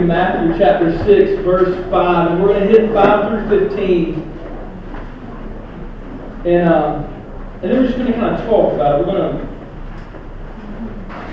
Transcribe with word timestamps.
Matthew 0.00 0.58
chapter 0.58 0.96
6, 1.04 1.42
verse 1.42 1.90
5, 1.90 2.30
and 2.30 2.42
we're 2.42 2.48
going 2.48 2.68
to 2.68 2.80
hit 2.80 2.92
5 2.92 3.48
through 3.48 3.68
15. 3.68 4.14
And, 6.46 6.68
um, 6.68 7.04
and 7.62 7.70
then 7.70 7.80
we're 7.80 7.86
just 7.86 7.98
going 7.98 8.12
to 8.12 8.18
kind 8.18 8.34
of 8.36 8.46
talk 8.46 8.72
about 8.74 9.00
it. 9.00 9.06
We're 9.06 9.12
going 9.12 9.38
to 9.38 9.50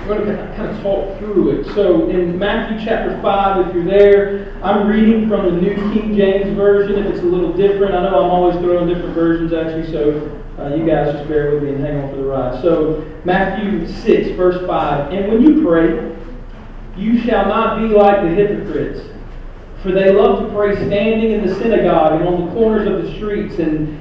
we're 0.08 0.24
going 0.24 0.36
to 0.36 0.56
kind 0.56 0.70
of 0.70 0.82
talk 0.82 1.18
through 1.18 1.50
it. 1.50 1.66
So 1.74 2.08
in 2.08 2.38
Matthew 2.38 2.82
chapter 2.84 3.20
5, 3.20 3.68
if 3.68 3.74
you're 3.74 3.84
there, 3.84 4.58
I'm 4.62 4.88
reading 4.88 5.28
from 5.28 5.44
the 5.44 5.60
New 5.60 5.74
King 5.92 6.16
James 6.16 6.56
Version. 6.56 6.96
If 6.96 7.14
it's 7.14 7.20
a 7.20 7.26
little 7.26 7.52
different, 7.52 7.94
I 7.94 8.02
know 8.02 8.24
I'm 8.24 8.30
always 8.30 8.56
throwing 8.56 8.88
different 8.88 9.14
versions 9.14 9.52
at 9.52 9.76
you, 9.76 9.92
so 9.92 10.42
uh, 10.58 10.74
you 10.74 10.86
guys 10.86 11.12
just 11.12 11.28
bear 11.28 11.52
with 11.52 11.62
me 11.62 11.70
and 11.74 11.84
hang 11.84 11.98
on 11.98 12.10
for 12.10 12.16
the 12.16 12.24
ride. 12.24 12.62
So 12.62 13.04
Matthew 13.24 13.86
6, 13.86 14.30
verse 14.30 14.66
5. 14.66 15.12
And 15.12 15.30
when 15.30 15.42
you 15.42 15.62
pray, 15.62 16.16
you 16.98 17.20
shall 17.20 17.46
not 17.46 17.78
be 17.78 17.88
like 17.88 18.22
the 18.22 18.28
hypocrites, 18.28 19.00
for 19.82 19.92
they 19.92 20.12
love 20.12 20.40
to 20.44 20.54
pray 20.54 20.74
standing 20.74 21.32
in 21.32 21.46
the 21.46 21.54
synagogue 21.54 22.20
and 22.20 22.28
on 22.28 22.46
the 22.46 22.52
corners 22.52 22.86
of 22.88 23.02
the 23.02 23.14
streets, 23.16 23.58
and 23.58 24.00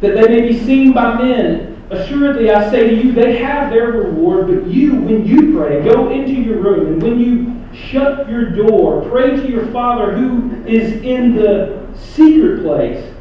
that 0.00 0.14
they 0.14 0.28
may 0.28 0.48
be 0.48 0.58
seen 0.58 0.92
by 0.92 1.20
men. 1.20 1.74
Assuredly, 1.90 2.50
I 2.50 2.70
say 2.70 2.90
to 2.90 2.94
you, 3.02 3.12
they 3.12 3.38
have 3.38 3.70
their 3.70 3.92
reward, 3.92 4.48
but 4.48 4.66
you, 4.66 4.96
when 4.96 5.26
you 5.26 5.56
pray, 5.56 5.82
go 5.82 6.10
into 6.10 6.32
your 6.32 6.58
room, 6.58 6.86
and 6.86 7.02
when 7.02 7.18
you 7.18 7.64
shut 7.74 8.28
your 8.28 8.50
door, 8.50 9.08
pray 9.08 9.30
to 9.30 9.48
your 9.48 9.66
Father 9.68 10.14
who 10.14 10.64
is 10.66 11.02
in 11.02 11.34
the 11.34 11.88
secret 11.96 12.62
place. 12.62 13.14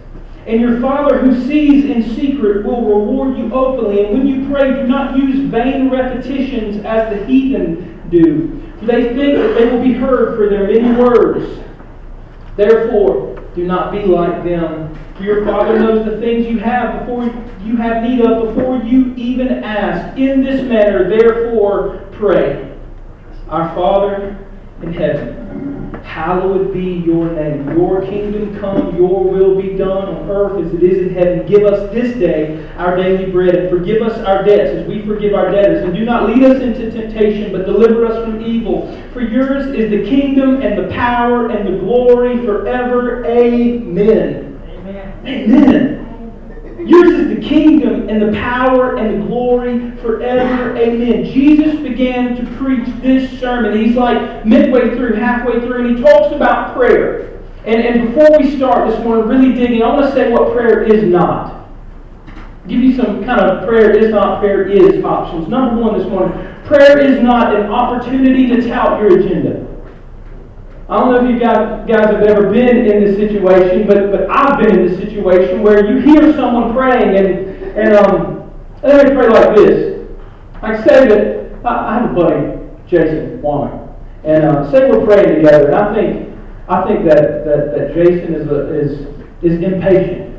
And 0.45 0.61
your 0.61 0.79
Father 0.79 1.19
who 1.19 1.45
sees 1.45 1.85
in 1.85 2.15
secret 2.15 2.65
will 2.65 2.81
reward 2.81 3.37
you 3.37 3.53
openly. 3.53 4.05
And 4.05 4.17
when 4.17 4.27
you 4.27 4.49
pray, 4.49 4.73
do 4.73 4.83
not 4.83 5.17
use 5.17 5.49
vain 5.49 5.89
repetitions 5.89 6.85
as 6.85 7.09
the 7.09 7.25
heathen 7.25 8.01
do, 8.09 8.66
they 8.81 9.13
think 9.15 9.37
that 9.37 9.55
they 9.57 9.69
will 9.69 9.83
be 9.83 9.93
heard 9.93 10.37
for 10.37 10.49
their 10.49 10.67
many 10.67 10.95
words. 10.99 11.59
Therefore, 12.55 13.35
do 13.55 13.65
not 13.65 13.91
be 13.91 14.03
like 14.03 14.43
them. 14.43 14.95
For 15.15 15.23
your 15.23 15.45
Father 15.45 15.79
knows 15.79 16.05
the 16.05 16.19
things 16.19 16.45
you 16.45 16.59
have 16.59 16.99
before 16.99 17.25
you 17.63 17.75
have 17.77 18.03
need 18.03 18.21
of 18.21 18.55
before 18.55 18.77
you 18.83 19.13
even 19.15 19.63
ask. 19.63 20.17
In 20.17 20.43
this 20.43 20.61
manner, 20.61 21.09
therefore, 21.09 22.07
pray. 22.11 22.77
Our 23.49 23.73
Father 23.73 24.37
in 24.81 24.93
heaven, 24.93 25.46
hallowed 26.17 26.73
be 26.73 27.03
your 27.05 27.31
name. 27.31 27.69
Your 27.77 28.01
kingdom 28.01 28.59
come, 28.59 28.95
your 28.97 29.23
will 29.23 29.61
be 29.61 29.77
done 29.77 30.15
on 30.15 30.29
earth 30.29 30.65
as 30.65 30.73
it 30.73 30.81
is 30.81 30.97
in 30.97 31.13
heaven. 31.13 31.45
Give 31.45 31.63
us 31.63 31.93
this 31.93 32.17
day 32.17 32.67
our 32.77 32.95
daily 32.95 33.31
bread, 33.31 33.53
and 33.53 33.69
forgive 33.69 34.01
us 34.01 34.17
our 34.25 34.43
debts 34.43 34.71
as 34.71 34.87
we 34.87 35.05
forgive 35.05 35.35
our 35.35 35.51
debtors. 35.51 35.83
And 35.83 35.93
do 35.93 36.03
not 36.03 36.27
lead 36.27 36.43
us 36.43 36.59
into 36.59 36.89
temptation, 36.89 37.51
but 37.51 37.65
deliver 37.67 38.07
us 38.07 38.25
from 38.25 38.41
evil. 38.41 38.91
For 39.13 39.21
yours 39.21 39.67
is 39.67 39.91
the 39.91 40.09
kingdom 40.09 40.63
and 40.63 40.75
the 40.75 40.91
power 40.91 41.49
and 41.49 41.71
the 41.71 41.77
glory 41.77 42.43
forever. 42.43 43.23
Amen. 43.25 44.59
Amen. 44.69 45.27
Amen. 45.27 45.96
Yours 46.87 47.11
is 47.19 47.35
the 47.35 47.41
kingdom 47.41 48.07
and 48.07 48.21
the 48.21 48.39
power 48.39 48.95
and 48.95 49.21
the 49.21 49.27
glory 49.27 49.91
forever. 49.97 50.77
Amen. 50.77 51.25
Jesus 51.25 51.81
began 51.81 52.37
to 52.37 52.55
preach 52.55 52.87
this 53.01 53.39
sermon. 53.41 53.77
He's 53.77 53.97
like 53.97 54.45
midway 54.45 54.95
through, 54.95 55.15
halfway 55.15 55.59
through, 55.59 55.85
and 55.85 55.97
he 55.97 56.01
talks 56.01 56.33
about 56.33 56.73
prayer. 56.73 57.41
And, 57.65 57.81
and 57.81 58.07
before 58.07 58.39
we 58.39 58.55
start 58.55 58.89
this 58.89 59.03
morning, 59.03 59.27
really 59.27 59.53
digging, 59.53 59.83
I 59.83 59.93
want 59.93 60.05
to 60.05 60.13
say 60.13 60.31
what 60.31 60.53
prayer 60.53 60.83
is 60.83 61.03
not. 61.03 61.67
Give 62.69 62.79
you 62.79 62.95
some 62.95 63.25
kind 63.25 63.41
of 63.41 63.67
prayer 63.67 63.91
is 63.91 64.09
not, 64.09 64.39
prayer 64.39 64.69
is 64.69 65.03
options. 65.03 65.49
Number 65.49 65.81
one 65.81 65.99
this 65.99 66.07
morning, 66.07 66.37
prayer 66.63 66.99
is 66.99 67.21
not 67.21 67.53
an 67.53 67.67
opportunity 67.67 68.47
to 68.47 68.65
tout 68.65 69.01
your 69.01 69.19
agenda. 69.19 69.66
I 70.89 70.97
don't 70.97 71.11
know 71.11 71.25
if 71.25 71.33
you 71.33 71.39
guys, 71.39 71.85
guys 71.87 72.05
have 72.05 72.23
ever 72.23 72.49
been 72.49 72.77
in 72.77 73.03
this 73.03 73.17
situation, 73.17 73.87
but, 73.87 74.09
but 74.11 74.29
I've 74.29 74.57
been 74.57 74.79
in 74.79 74.87
this 74.87 74.97
situation 74.97 75.61
where 75.61 75.85
you 75.85 75.99
hear 75.99 76.31
someone 76.33 76.73
praying 76.73 77.17
and, 77.17 77.77
and 77.77 77.93
um, 77.95 78.51
they 78.81 79.03
pray 79.13 79.27
like 79.27 79.55
this. 79.55 80.07
Like 80.61 80.77
say 80.87 81.07
that 81.07 81.65
I, 81.65 81.89
I 81.89 81.93
have 81.99 82.11
a 82.11 82.13
buddy, 82.13 82.59
Jason 82.87 83.41
Warner, 83.41 83.93
and 84.23 84.45
uh, 84.45 84.71
say 84.71 84.89
we're 84.89 85.05
praying 85.05 85.35
together, 85.35 85.67
and 85.67 85.75
I 85.75 85.93
think 85.93 86.27
I 86.69 86.85
think 86.85 87.05
that, 87.05 87.45
that, 87.45 87.71
that 87.77 87.93
Jason 87.93 88.35
is, 88.35 88.47
a, 88.47 88.73
is, 88.77 89.07
is 89.41 89.63
impatient. 89.63 90.37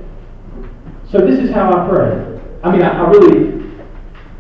So 1.11 1.19
this 1.19 1.39
is 1.39 1.51
how 1.51 1.71
I 1.73 1.89
pray. 1.89 2.41
I 2.63 2.71
mean, 2.71 2.83
I, 2.83 3.03
I 3.03 3.09
really, 3.09 3.67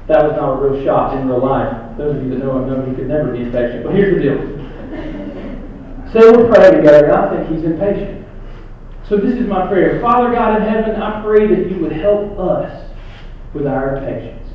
that 0.06 0.22
was 0.22 0.36
not 0.36 0.52
a 0.52 0.68
real 0.68 0.84
shot 0.84 1.16
in 1.16 1.26
real 1.28 1.40
life. 1.40 1.96
Those 1.96 2.16
of 2.16 2.24
you 2.24 2.30
that 2.30 2.38
know 2.40 2.58
him 2.58 2.68
know 2.68 2.84
he 2.84 2.94
could 2.94 3.08
never 3.08 3.32
be 3.32 3.40
impatient. 3.42 3.84
But 3.84 3.94
here's 3.94 4.16
the 4.16 4.22
deal. 4.22 4.57
Say 6.12 6.20
we're 6.20 6.48
praying 6.52 6.76
together, 6.76 7.06
and 7.06 7.14
I 7.14 7.36
think 7.36 7.54
he's 7.54 7.64
impatient. 7.64 8.26
So 9.08 9.16
this 9.16 9.34
is 9.34 9.46
my 9.46 9.66
prayer. 9.66 10.00
Father 10.00 10.34
God 10.34 10.60
in 10.60 10.68
heaven, 10.68 11.00
I 11.00 11.22
pray 11.22 11.46
that 11.46 11.70
you 11.70 11.78
would 11.80 11.92
help 11.92 12.38
us 12.38 12.90
with 13.54 13.66
our 13.66 13.96
impatience. 13.96 14.46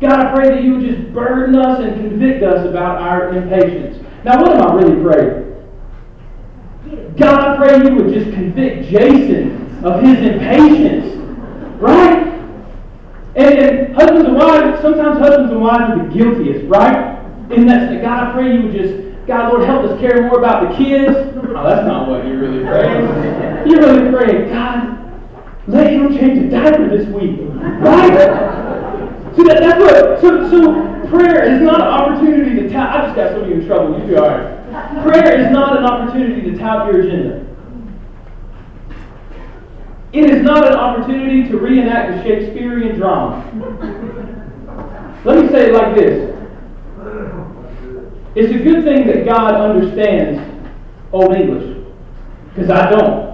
God, 0.00 0.12
I 0.12 0.34
pray 0.34 0.48
that 0.50 0.62
you 0.62 0.76
would 0.76 0.88
just 0.88 1.12
burden 1.12 1.56
us 1.56 1.80
and 1.80 1.94
convict 1.94 2.42
us 2.42 2.66
about 2.66 3.00
our 3.00 3.28
impatience. 3.30 4.04
Now, 4.24 4.40
what 4.40 4.52
am 4.52 4.62
I 4.62 4.74
really 4.74 5.02
praying? 5.02 5.46
God, 7.16 7.40
I 7.40 7.56
pray 7.56 7.88
you 7.88 7.94
would 7.96 8.12
just 8.12 8.30
convict 8.32 8.90
Jason 8.90 9.84
of 9.84 10.02
his 10.02 10.18
impatience. 10.18 11.14
Right? 11.80 12.26
And, 13.36 13.58
and 13.58 13.94
husbands 13.94 14.28
and 14.28 14.36
wives, 14.36 14.80
sometimes 14.80 15.18
husbands 15.18 15.52
and 15.52 15.60
wives 15.60 15.92
are 15.92 16.06
the 16.06 16.14
guiltiest, 16.14 16.66
right? 16.66 17.22
In 17.50 17.66
that, 17.66 18.02
God, 18.02 18.28
I 18.28 18.32
pray 18.32 18.54
you 18.54 18.62
would 18.62 18.72
just 18.72 19.05
God, 19.26 19.52
Lord, 19.52 19.64
help 19.64 19.84
us 19.84 19.98
care 19.98 20.22
more 20.22 20.38
about 20.38 20.70
the 20.70 20.76
kids. 20.76 21.12
Oh, 21.12 21.62
that's 21.64 21.84
not 21.84 22.08
what 22.08 22.24
you're 22.24 22.38
really 22.38 22.64
praying. 22.64 23.68
You're 23.68 23.80
really 23.80 24.10
praying, 24.12 24.50
God, 24.50 25.12
let 25.66 25.92
him 25.92 26.16
change 26.16 26.38
a 26.38 26.48
diaper 26.48 26.88
this 26.88 27.08
week. 27.08 27.40
Right? 27.40 28.14
So 29.34 29.42
that, 29.42 29.60
that's 29.60 29.80
what, 29.80 30.20
so, 30.20 30.48
so 30.48 31.08
prayer 31.08 31.42
is 31.52 31.60
not 31.60 31.80
an 31.80 31.88
opportunity 31.88 32.54
to 32.62 32.68
tap. 32.68 32.94
I 32.94 33.06
just 33.06 33.16
got 33.16 33.32
some 33.32 33.42
of 33.42 33.48
you 33.48 33.56
in 33.56 33.66
trouble. 33.66 33.98
You 33.98 34.06
do 34.06 34.16
all 34.18 34.28
right. 34.28 35.02
Prayer 35.02 35.40
is 35.40 35.50
not 35.50 35.76
an 35.76 35.84
opportunity 35.84 36.48
to 36.48 36.56
tap 36.56 36.86
your 36.86 37.00
agenda. 37.00 37.44
It 40.12 40.30
is 40.30 40.42
not 40.42 40.66
an 40.66 40.74
opportunity 40.74 41.48
to 41.48 41.58
reenact 41.58 42.14
a 42.14 42.22
Shakespearean 42.22 42.96
drama. 42.96 43.44
Let 45.24 45.44
me 45.44 45.50
say 45.50 45.70
it 45.70 45.74
like 45.74 45.96
this 45.96 46.35
it's 48.36 48.52
a 48.52 48.58
good 48.58 48.84
thing 48.84 49.06
that 49.06 49.24
God 49.24 49.54
understands 49.54 50.38
Old 51.10 51.34
English, 51.34 51.82
because 52.54 52.70
I 52.70 52.90
don't. 52.90 53.26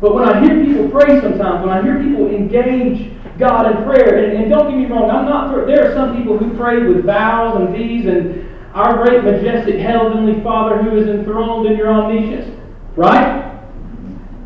But 0.00 0.14
when 0.14 0.24
I 0.24 0.40
hear 0.40 0.64
people 0.64 0.88
pray 0.88 1.20
sometimes, 1.20 1.66
when 1.66 1.68
I 1.68 1.82
hear 1.82 1.98
people 2.02 2.28
engage 2.30 3.12
God 3.38 3.76
in 3.76 3.84
prayer, 3.84 4.24
and, 4.24 4.38
and 4.38 4.50
don't 4.50 4.70
get 4.70 4.78
me 4.78 4.86
wrong, 4.86 5.10
I'm 5.10 5.26
not. 5.26 5.66
There 5.66 5.90
are 5.90 5.94
some 5.94 6.16
people 6.16 6.38
who 6.38 6.56
pray 6.56 6.86
with 6.86 7.04
vows 7.04 7.60
and 7.60 7.74
these, 7.74 8.06
and 8.06 8.48
our 8.72 9.04
great, 9.04 9.24
majestic, 9.24 9.76
heavenly 9.76 10.42
Father 10.42 10.82
who 10.82 10.96
is 10.96 11.08
enthroned 11.08 11.66
in 11.66 11.76
your 11.76 11.92
omniscience, 11.92 12.58
right? 12.96 13.60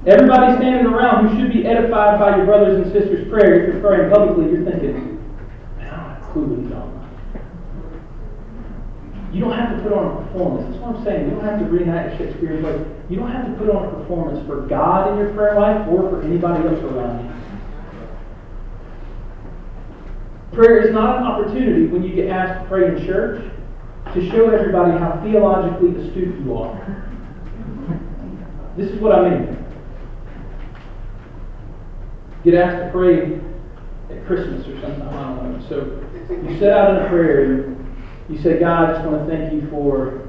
Everybody 0.07 0.57
standing 0.57 0.87
around 0.87 1.29
who 1.29 1.41
should 1.41 1.53
be 1.53 1.67
edified 1.67 2.19
by 2.19 2.37
your 2.37 2.47
brothers 2.47 2.83
and 2.83 2.93
sisters' 2.93 3.29
prayer, 3.29 3.63
if 3.63 3.75
you're 3.75 3.83
praying 3.83 4.11
publicly, 4.11 4.53
you're 4.53 4.65
thinking, 4.65 5.23
man, 5.79 5.87
I 5.87 5.97
don't 5.97 6.11
have 6.11 6.23
a 6.23 6.33
clue 6.33 6.45
what 6.47 6.59
he's. 6.59 7.00
You 9.33 9.41
don't 9.41 9.53
have 9.53 9.77
to 9.77 9.83
put 9.83 9.93
on 9.93 10.07
a 10.07 10.27
performance. 10.27 10.71
That's 10.71 10.83
what 10.83 10.97
I'm 10.97 11.05
saying. 11.05 11.29
You 11.29 11.37
don't 11.37 11.45
have 11.45 11.61
to 11.61 11.67
reenact 11.67 12.15
a 12.15 12.19
Shakespearean 12.19 12.63
play. 12.63 12.85
You 13.09 13.17
don't 13.17 13.31
have 13.31 13.47
to 13.47 13.53
put 13.53 13.71
on 13.71 13.85
a 13.87 13.91
performance 13.91 14.45
for 14.47 14.67
God 14.67 15.13
in 15.13 15.19
your 15.19 15.33
prayer 15.35 15.55
life 15.59 15.87
or 15.89 16.11
for 16.11 16.23
anybody 16.23 16.67
else 16.67 16.83
around 16.83 17.25
you. 17.25 17.31
Prayer 20.53 20.85
is 20.85 20.93
not 20.93 21.19
an 21.19 21.23
opportunity 21.23 21.87
when 21.87 22.03
you 22.03 22.13
get 22.13 22.29
asked 22.29 22.63
to 22.63 22.69
pray 22.69 22.89
in 22.89 23.07
church 23.07 23.53
to 24.15 24.31
show 24.31 24.51
everybody 24.51 24.99
how 24.99 25.21
theologically 25.23 25.91
astute 26.03 26.45
you 26.45 26.57
are. 26.57 26.75
This 28.77 28.91
is 28.91 29.01
what 29.01 29.13
I 29.13 29.31
mean. 29.31 29.57
Get 32.43 32.55
asked 32.55 32.85
to 32.85 32.91
pray 32.91 33.39
at 34.11 34.27
Christmas 34.27 34.67
or 34.67 34.81
something. 34.81 35.03
I 35.03 35.37
don't 35.37 35.61
know. 35.61 35.69
So 35.69 35.77
you 36.35 36.59
set 36.59 36.73
out 36.73 36.97
in 36.97 37.07
a 37.07 37.09
prayer 37.09 37.77
you 38.31 38.41
say, 38.43 38.59
God, 38.61 38.91
I 38.91 38.93
just 38.95 39.07
want 39.07 39.29
to 39.29 39.37
thank 39.37 39.53
you 39.53 39.69
for 39.71 40.29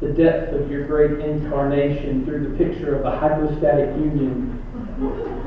the 0.00 0.08
depth 0.08 0.52
of 0.54 0.70
your 0.70 0.86
great 0.86 1.20
incarnation 1.20 2.24
through 2.24 2.50
the 2.50 2.56
picture 2.56 2.96
of 2.96 3.02
the 3.02 3.10
hypostatic 3.10 3.94
union, 3.96 4.62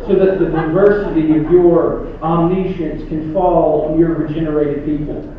so 0.07 0.15
that 0.15 0.39
the 0.39 0.45
diversity 0.45 1.37
of 1.37 1.51
your 1.51 2.07
omniscience 2.21 3.07
can 3.09 3.33
fall 3.33 3.89
on 3.89 3.99
your 3.99 4.15
regenerated 4.15 4.85
people. 4.85 5.35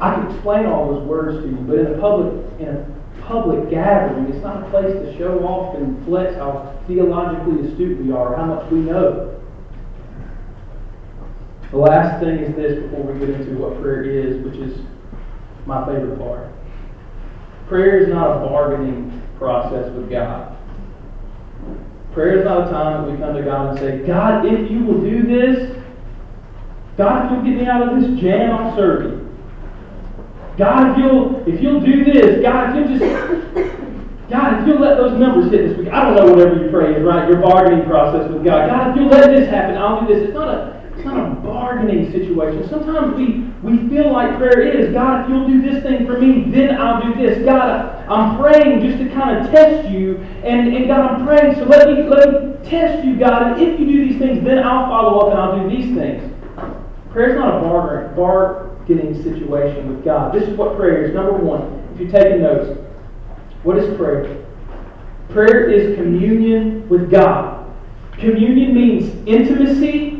I 0.00 0.14
can 0.14 0.30
explain 0.30 0.66
all 0.66 0.94
those 0.94 1.06
words 1.06 1.42
to 1.42 1.48
you, 1.48 1.56
but 1.56 1.78
in 1.78 1.86
a 1.86 1.98
public 1.98 2.60
in 2.60 2.68
a 2.68 2.96
public 3.22 3.70
gathering, 3.70 4.32
it's 4.32 4.44
not 4.44 4.62
a 4.62 4.70
place 4.70 4.92
to 4.92 5.18
show 5.18 5.40
off 5.40 5.76
and 5.76 6.04
flex 6.04 6.36
how 6.36 6.78
theologically 6.86 7.68
astute 7.68 8.04
we 8.04 8.12
are, 8.12 8.36
how 8.36 8.44
much 8.44 8.70
we 8.70 8.78
know. 8.78 9.40
The 11.70 11.76
last 11.76 12.20
thing 12.20 12.38
is 12.38 12.54
this 12.54 12.82
before 12.82 13.02
we 13.02 13.18
get 13.18 13.30
into 13.30 13.56
what 13.56 13.80
prayer 13.80 14.04
is, 14.04 14.44
which 14.44 14.56
is 14.56 14.80
my 15.66 15.84
favorite 15.86 16.18
part. 16.18 16.48
Prayer 17.66 17.98
is 17.98 18.08
not 18.08 18.36
a 18.36 18.40
bargaining 18.48 19.22
process 19.38 19.90
with 19.92 20.08
God. 20.08 20.56
Prayer 22.12 22.38
is 22.38 22.44
not 22.44 22.68
a 22.68 22.70
time 22.70 23.04
that 23.04 23.12
we 23.12 23.18
come 23.18 23.34
to 23.34 23.42
God 23.42 23.70
and 23.70 23.78
say, 23.78 24.06
God, 24.06 24.46
if 24.46 24.70
you 24.70 24.84
will 24.84 25.00
do 25.00 25.22
this, 25.22 25.76
God, 26.96 27.26
if 27.26 27.32
you'll 27.32 27.42
get 27.42 27.62
me 27.62 27.66
out 27.68 27.82
of 27.82 28.00
this 28.00 28.20
jam, 28.20 28.52
I'll 28.52 28.74
serve 28.76 29.02
you. 29.04 29.16
God, 30.56 30.92
if 30.92 30.98
you'll 30.98 31.46
if 31.46 31.60
you'll 31.60 31.80
do 31.80 32.04
this, 32.04 32.40
God, 32.40 32.70
if 32.70 32.88
you'll 32.88 32.98
just 32.98 33.76
God, 34.30 34.60
if 34.60 34.66
you'll 34.66 34.80
let 34.80 34.96
those 34.96 35.18
numbers 35.18 35.50
hit 35.50 35.68
this 35.68 35.78
week, 35.78 35.88
I 35.88 36.04
don't 36.04 36.16
know 36.16 36.32
whatever 36.32 36.64
you 36.64 36.70
pray 36.70 36.94
is, 36.94 37.02
right? 37.02 37.28
Your 37.28 37.40
bargaining 37.40 37.84
process 37.86 38.30
with 38.32 38.44
God. 38.44 38.70
God, 38.70 38.90
if 38.90 38.96
you'll 38.96 39.08
let 39.08 39.30
this 39.30 39.48
happen, 39.48 39.76
I'll 39.76 40.00
do 40.00 40.14
this. 40.14 40.24
It's 40.24 40.34
not 40.34 40.48
a 40.48 40.75
it's 40.75 40.75
not 40.75 40.75
a 40.75 40.75
bargaining 41.76 42.10
situation. 42.12 42.68
Sometimes 42.68 43.16
we, 43.16 43.44
we 43.62 43.88
feel 43.88 44.12
like 44.12 44.36
prayer 44.38 44.60
is, 44.60 44.92
God, 44.92 45.24
if 45.24 45.30
you'll 45.30 45.46
do 45.46 45.62
this 45.62 45.82
thing 45.82 46.06
for 46.06 46.18
me, 46.18 46.50
then 46.50 46.80
I'll 46.80 47.02
do 47.02 47.14
this. 47.14 47.44
God, 47.44 48.04
I'm 48.08 48.38
praying 48.38 48.80
just 48.80 48.98
to 48.98 49.08
kind 49.10 49.38
of 49.38 49.50
test 49.50 49.88
you. 49.90 50.16
And, 50.42 50.74
and 50.74 50.86
God, 50.86 51.00
I'm 51.00 51.26
praying, 51.26 51.56
so 51.56 51.64
let 51.64 51.88
me, 51.88 52.02
let 52.04 52.28
me 52.28 52.68
test 52.68 53.04
you, 53.04 53.16
God. 53.16 53.52
And 53.52 53.62
if 53.62 53.78
you 53.78 53.86
do 53.86 54.08
these 54.08 54.18
things, 54.18 54.44
then 54.44 54.58
I'll 54.58 54.86
follow 54.86 55.18
up 55.20 55.32
and 55.32 55.40
I'll 55.40 55.68
do 55.68 55.76
these 55.76 55.94
things. 55.94 56.32
Prayer 57.10 57.30
is 57.30 57.36
not 57.36 57.64
a 57.64 58.12
bargaining 58.14 59.22
situation 59.22 59.88
with 59.88 60.04
God. 60.04 60.34
This 60.34 60.48
is 60.48 60.56
what 60.56 60.76
prayer 60.76 61.04
is. 61.04 61.14
Number 61.14 61.32
one, 61.32 61.88
if 61.94 62.00
you're 62.00 62.10
taking 62.10 62.42
notes, 62.42 62.78
what 63.62 63.78
is 63.78 63.96
prayer? 63.96 64.44
Prayer 65.30 65.70
is 65.70 65.96
communion 65.96 66.88
with 66.88 67.10
God. 67.10 67.74
Communion 68.12 68.74
means 68.74 69.12
intimacy 69.26 70.15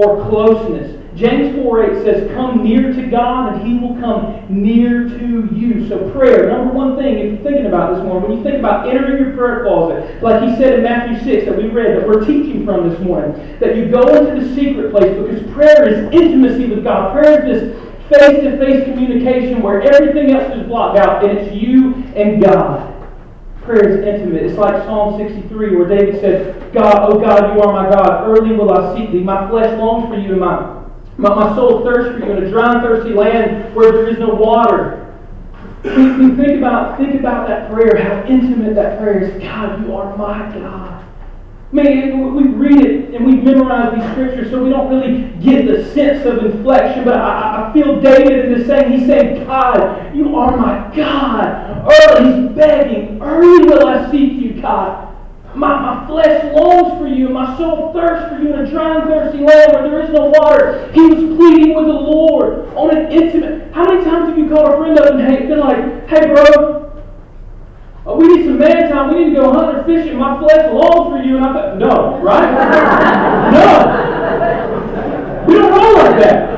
or 0.00 0.28
closeness. 0.28 0.96
James 1.16 1.54
4 1.56 1.96
8 1.98 2.02
says, 2.02 2.32
Come 2.32 2.64
near 2.64 2.92
to 2.92 3.06
God, 3.08 3.52
and 3.52 3.66
He 3.66 3.78
will 3.78 4.00
come 4.00 4.46
near 4.48 5.08
to 5.08 5.48
you. 5.54 5.86
So, 5.88 6.10
prayer, 6.12 6.48
number 6.48 6.72
one 6.72 6.96
thing, 6.96 7.18
if 7.18 7.32
you're 7.32 7.42
thinking 7.42 7.66
about 7.66 7.94
this 7.94 8.04
morning, 8.04 8.30
when 8.30 8.38
you 8.38 8.44
think 8.44 8.58
about 8.58 8.88
entering 8.88 9.22
your 9.22 9.36
prayer 9.36 9.64
closet, 9.64 10.22
like 10.22 10.42
He 10.42 10.56
said 10.56 10.78
in 10.78 10.84
Matthew 10.84 11.18
6 11.22 11.46
that 11.46 11.56
we 11.56 11.68
read, 11.68 11.98
that 11.98 12.08
we're 12.08 12.24
teaching 12.24 12.64
from 12.64 12.88
this 12.88 12.98
morning, 13.00 13.58
that 13.58 13.76
you 13.76 13.90
go 13.90 14.02
into 14.14 14.40
the 14.40 14.54
secret 14.54 14.92
place 14.92 15.14
because 15.16 15.52
prayer 15.52 15.88
is 15.88 16.12
intimacy 16.14 16.66
with 16.66 16.84
God. 16.84 17.12
Prayer 17.12 17.46
is 17.46 17.60
this 17.60 17.90
face 18.08 18.42
to 18.42 18.58
face 18.58 18.84
communication 18.84 19.62
where 19.62 19.82
everything 19.82 20.30
else 20.30 20.56
is 20.56 20.66
blocked 20.66 20.98
out, 20.98 21.24
and 21.24 21.38
it's 21.38 21.54
you 21.54 21.94
and 22.16 22.42
God. 22.42 22.99
Prayer 23.70 23.88
is 23.88 24.04
intimate. 24.04 24.42
It's 24.42 24.58
like 24.58 24.82
Psalm 24.82 25.16
63 25.16 25.76
where 25.76 25.88
David 25.88 26.20
said, 26.20 26.72
God, 26.72 27.08
oh 27.08 27.20
God, 27.20 27.54
you 27.54 27.62
are 27.62 27.72
my 27.72 27.88
God. 27.88 28.28
Early 28.28 28.52
will 28.56 28.72
I 28.72 28.96
seek 28.96 29.12
thee. 29.12 29.20
My 29.20 29.48
flesh 29.48 29.78
longs 29.78 30.12
for 30.12 30.20
you 30.20 30.32
and 30.32 30.40
my 30.40 30.80
my, 31.18 31.32
my 31.32 31.54
soul 31.54 31.84
thirsts 31.84 32.18
for 32.18 32.26
you 32.26 32.32
in 32.32 32.42
a 32.42 32.50
dry 32.50 32.72
and 32.72 32.82
thirsty 32.82 33.14
land 33.14 33.72
where 33.76 33.92
there 33.92 34.08
is 34.08 34.18
no 34.18 34.30
water. 34.30 35.14
We, 35.84 36.34
think 36.34 36.58
about 36.58 36.98
think 36.98 37.14
about 37.14 37.46
that 37.46 37.70
prayer, 37.70 38.02
how 38.02 38.26
intimate 38.28 38.74
that 38.74 38.98
prayer 38.98 39.22
is. 39.22 39.40
God, 39.40 39.86
you 39.86 39.94
are 39.94 40.16
my 40.16 40.52
God. 40.52 41.06
I 41.72 41.76
mean, 41.76 42.34
we 42.34 42.42
read 42.48 42.84
it 42.84 43.14
and 43.14 43.24
we 43.24 43.36
memorize 43.36 43.94
these 43.94 44.10
scriptures, 44.10 44.50
so 44.50 44.64
we 44.64 44.70
don't 44.70 44.88
really 44.88 45.30
get 45.40 45.66
the 45.66 45.84
sense 45.94 46.26
of 46.26 46.44
inflection. 46.44 47.04
But 47.04 47.18
I, 47.18 47.70
I 47.70 47.72
feel 47.72 48.00
David 48.00 48.46
in 48.46 48.58
the 48.58 48.66
same. 48.66 48.90
He's 48.90 49.06
saying, 49.06 49.46
God, 49.46 50.14
you 50.14 50.34
are 50.34 50.56
my 50.56 50.92
God. 50.96 51.86
Early, 51.88 52.42
he's 52.42 52.56
begging, 52.56 53.22
early 53.22 53.66
will 53.66 53.86
I 53.86 54.10
seek 54.10 54.32
you, 54.32 54.60
God. 54.60 55.16
My, 55.54 55.80
my 55.80 56.06
flesh 56.06 56.44
longs 56.54 57.00
for 57.00 57.06
you, 57.06 57.26
and 57.26 57.34
my 57.34 57.56
soul 57.56 57.92
thirsts 57.92 58.34
for 58.34 58.42
you 58.42 58.52
in 58.52 58.60
a 58.60 58.70
dry 58.70 59.00
and 59.00 59.08
thirsty 59.08 59.38
land 59.38 59.72
where 59.72 59.82
there 59.82 60.00
is 60.02 60.10
no 60.10 60.26
water. 60.26 60.90
He 60.92 61.00
was 61.02 61.36
pleading 61.36 61.74
with 61.74 61.86
the 61.86 61.92
Lord 61.92 62.68
on 62.74 62.96
an 62.96 63.12
intimate. 63.12 63.72
How 63.72 63.84
many 63.84 64.04
times 64.04 64.28
have 64.28 64.38
you 64.38 64.48
called 64.48 64.74
a 64.74 64.76
friend 64.76 64.98
up 64.98 65.14
and 65.14 65.48
been 65.48 65.58
like, 65.58 66.08
hey, 66.08 66.26
bro, 66.26 66.89
uh, 68.10 68.16
we 68.16 68.28
need 68.28 68.44
some 68.46 68.58
man 68.58 68.90
time. 68.90 69.14
We 69.14 69.24
need 69.24 69.34
to 69.34 69.40
go 69.40 69.52
hunting 69.52 69.80
or 69.80 69.84
fishing. 69.84 70.18
My 70.18 70.38
flesh 70.38 70.72
longs 70.72 71.10
for 71.10 71.22
you. 71.22 71.36
And 71.36 71.46
I 71.46 71.52
thought, 71.52 71.78
no, 71.78 72.18
right? 72.20 72.50
no. 73.52 74.00
We 75.46 75.54
don't 75.54 75.72
roll 75.72 75.94
like 75.94 76.16
that. 76.22 76.50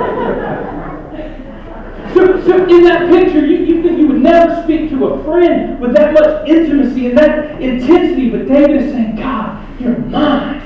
So, 2.15 2.41
so 2.45 2.67
in 2.67 2.85
that 2.85 3.09
picture, 3.11 3.47
you, 3.47 3.65
you 3.65 3.83
think 3.83 3.99
you 3.99 4.09
would 4.09 4.21
never 4.21 4.63
speak 4.65 4.91
to 4.91 5.07
a 5.07 5.25
friend 5.25 5.81
with 5.81 5.95
that 5.95 6.13
much 6.13 6.47
intimacy 6.49 7.07
and 7.07 7.17
that 7.17 7.61
intensity, 7.61 8.29
but 8.29 8.47
David 8.47 8.83
is 8.83 8.93
saying, 8.93 9.17
God, 9.17 9.67
you're 9.81 9.99
mine. 9.99 10.61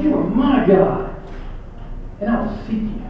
You 0.00 0.16
are 0.16 0.24
my 0.24 0.66
God. 0.66 1.14
And 2.20 2.30
I 2.30 2.40
will 2.40 2.56
seek 2.66 2.82
you. 2.82 3.09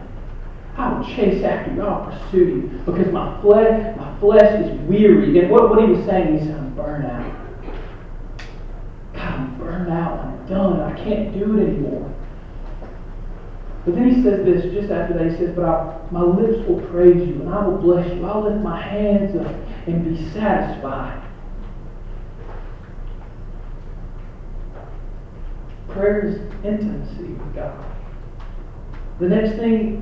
I 0.77 0.93
will 0.93 1.05
chase 1.05 1.43
after 1.43 1.73
you. 1.73 1.81
I'll 1.81 2.05
pursue 2.05 2.37
you. 2.37 2.81
Because 2.85 3.11
my 3.11 3.39
flesh, 3.41 3.95
my 3.97 4.19
flesh 4.19 4.65
is 4.65 4.79
weary. 4.81 5.37
And 5.39 5.49
what, 5.49 5.69
what 5.69 5.81
he 5.83 5.93
was 5.93 6.05
saying, 6.05 6.39
he 6.39 6.45
said, 6.45 6.55
I'm 6.57 6.75
burned 6.75 7.05
out. 7.05 7.33
God, 9.13 9.21
I'm 9.21 9.57
burned 9.59 9.91
out. 9.91 10.19
I'm 10.19 10.47
done. 10.47 10.79
I 10.79 11.03
can't 11.03 11.33
do 11.33 11.59
it 11.59 11.67
anymore. 11.67 12.13
But 13.85 13.95
then 13.95 14.13
he 14.13 14.21
says 14.21 14.45
this 14.45 14.71
just 14.73 14.91
after 14.91 15.15
that. 15.15 15.31
He 15.31 15.37
says, 15.37 15.55
But 15.55 15.65
I, 15.65 15.99
my 16.11 16.21
lips 16.21 16.67
will 16.67 16.81
praise 16.87 17.27
you, 17.27 17.41
and 17.41 17.49
I 17.49 17.65
will 17.65 17.77
bless 17.77 18.07
you. 18.13 18.25
I'll 18.25 18.43
lift 18.43 18.61
my 18.61 18.79
hands 18.79 19.35
up 19.35 19.53
and 19.87 20.05
be 20.05 20.31
satisfied. 20.31 21.21
Prayer 25.89 26.27
is 26.27 26.35
intimacy 26.63 27.33
with 27.33 27.55
God. 27.55 27.83
The 29.19 29.27
next 29.27 29.57
thing, 29.57 30.01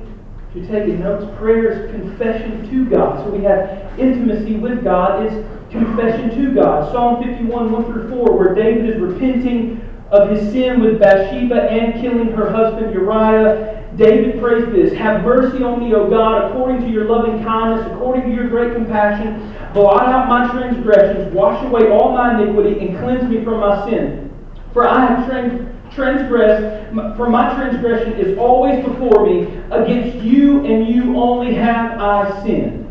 if 0.54 0.68
you're 0.68 0.80
taking 0.80 1.00
notes, 1.00 1.24
prayer 1.38 1.70
is 1.70 1.90
confession 1.92 2.68
to 2.70 2.90
God. 2.90 3.24
So 3.24 3.30
we 3.30 3.44
have 3.44 3.98
intimacy 3.98 4.56
with 4.56 4.82
God 4.82 5.26
is 5.26 5.32
confession 5.70 6.30
to 6.30 6.54
God. 6.54 6.90
Psalm 6.92 7.22
51, 7.22 7.70
1 7.70 7.84
through 7.84 8.10
4, 8.10 8.36
where 8.36 8.54
David 8.54 8.90
is 8.90 9.00
repenting 9.00 9.80
of 10.10 10.30
his 10.30 10.50
sin 10.50 10.80
with 10.80 10.98
Bathsheba 10.98 11.70
and 11.70 12.00
killing 12.00 12.32
her 12.32 12.50
husband 12.50 12.92
Uriah, 12.92 13.80
David 13.96 14.40
prays 14.40 14.64
this 14.72 14.92
Have 14.98 15.22
mercy 15.24 15.62
on 15.62 15.78
me, 15.78 15.94
O 15.94 16.10
God, 16.10 16.50
according 16.50 16.80
to 16.80 16.88
your 16.88 17.04
loving 17.04 17.44
kindness, 17.44 17.86
according 17.92 18.22
to 18.22 18.34
your 18.34 18.48
great 18.48 18.72
compassion. 18.74 19.54
Blot 19.72 20.08
out 20.08 20.28
my 20.28 20.50
transgressions, 20.50 21.32
wash 21.32 21.64
away 21.64 21.90
all 21.90 22.12
my 22.12 22.40
iniquity, 22.40 22.80
and 22.80 22.98
cleanse 22.98 23.28
me 23.30 23.44
from 23.44 23.60
my 23.60 23.88
sin. 23.88 24.32
For 24.72 24.86
I 24.86 25.06
have 25.06 25.28
transgressed, 25.28 25.79
for 25.94 27.28
my 27.28 27.54
transgression 27.54 28.12
is 28.14 28.36
always 28.38 28.84
before 28.84 29.26
me. 29.26 29.42
Against 29.70 30.18
you 30.24 30.64
and 30.64 30.86
you 30.88 31.16
only 31.16 31.54
have 31.54 32.00
I 32.00 32.42
sinned. 32.42 32.86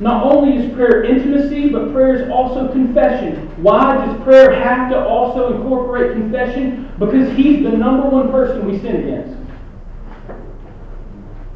Not 0.00 0.24
only 0.24 0.56
is 0.56 0.74
prayer 0.74 1.04
intimacy, 1.04 1.70
but 1.70 1.92
prayer 1.92 2.16
is 2.16 2.30
also 2.30 2.70
confession. 2.72 3.46
Why 3.62 4.04
does 4.04 4.22
prayer 4.24 4.52
have 4.52 4.90
to 4.90 4.98
also 4.98 5.54
incorporate 5.56 6.12
confession? 6.12 6.92
Because 6.98 7.30
He's 7.36 7.62
the 7.62 7.70
number 7.70 8.08
one 8.08 8.30
person 8.30 8.66
we 8.66 8.78
sin 8.80 8.96
against. 8.96 9.38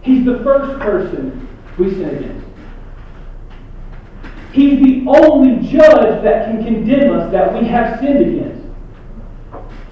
He's 0.02 0.24
the 0.24 0.38
first 0.44 0.80
person 0.80 1.48
we 1.76 1.90
sin 1.90 2.16
against. 2.16 2.46
He's 4.52 4.80
the 4.80 5.04
only 5.08 5.68
judge 5.68 6.22
that 6.22 6.46
can 6.46 6.64
condemn 6.64 7.12
us 7.12 7.30
that 7.32 7.52
we 7.52 7.66
have 7.68 8.00
sinned 8.00 8.20
against. 8.20 8.57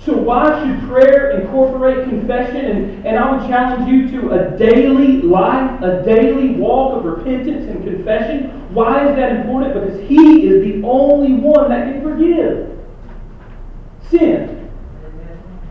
So 0.07 0.17
why 0.17 0.63
should 0.63 0.89
prayer 0.89 1.41
incorporate 1.41 2.09
confession? 2.09 2.65
And, 2.65 3.05
and 3.05 3.19
I 3.19 3.29
would 3.33 3.49
challenge 3.49 3.91
you 3.91 4.09
to 4.13 4.31
a 4.31 4.57
daily 4.57 5.21
life, 5.21 5.83
a 5.83 6.05
daily 6.05 6.51
walk 6.51 6.99
of 6.99 7.05
repentance 7.05 7.69
and 7.69 7.83
confession. 7.83 8.73
Why 8.73 9.11
is 9.11 9.17
that 9.17 9.33
important? 9.33 9.75
Because 9.75 10.09
He 10.09 10.47
is 10.47 10.63
the 10.63 10.87
only 10.87 11.35
one 11.35 11.71
that 11.71 11.93
can 11.93 12.03
forgive 12.05 12.79
sin. 14.09 14.71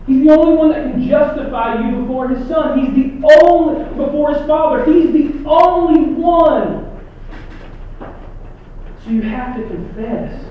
He's 0.06 0.26
the 0.26 0.30
only 0.34 0.54
one 0.54 0.68
that 0.68 0.92
can 0.92 1.08
justify 1.08 1.88
you 1.88 2.02
before 2.02 2.28
His 2.28 2.46
Son. 2.46 2.78
He's 2.78 2.94
the 2.94 3.26
only, 3.40 3.84
before 3.94 4.34
His 4.34 4.46
Father. 4.46 4.84
He's 4.84 5.12
the 5.12 5.48
only 5.48 6.12
one. 6.12 7.00
So 9.02 9.10
you 9.10 9.22
have 9.22 9.56
to 9.56 9.62
confess. 9.66 10.44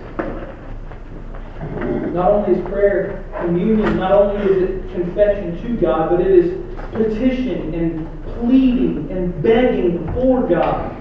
Not 2.15 2.31
only 2.31 2.57
is 2.57 2.65
prayer 2.69 3.25
communion, 3.41 3.97
not 3.97 4.13
only 4.13 4.41
is 4.49 4.69
it 4.69 4.91
confession 4.93 5.61
to 5.61 5.75
God, 5.81 6.11
but 6.11 6.21
it 6.21 6.27
is 6.27 6.63
petition 6.93 7.73
and 7.73 8.23
pleading 8.39 9.11
and 9.11 9.43
begging 9.43 10.05
before 10.05 10.47
God. 10.47 10.94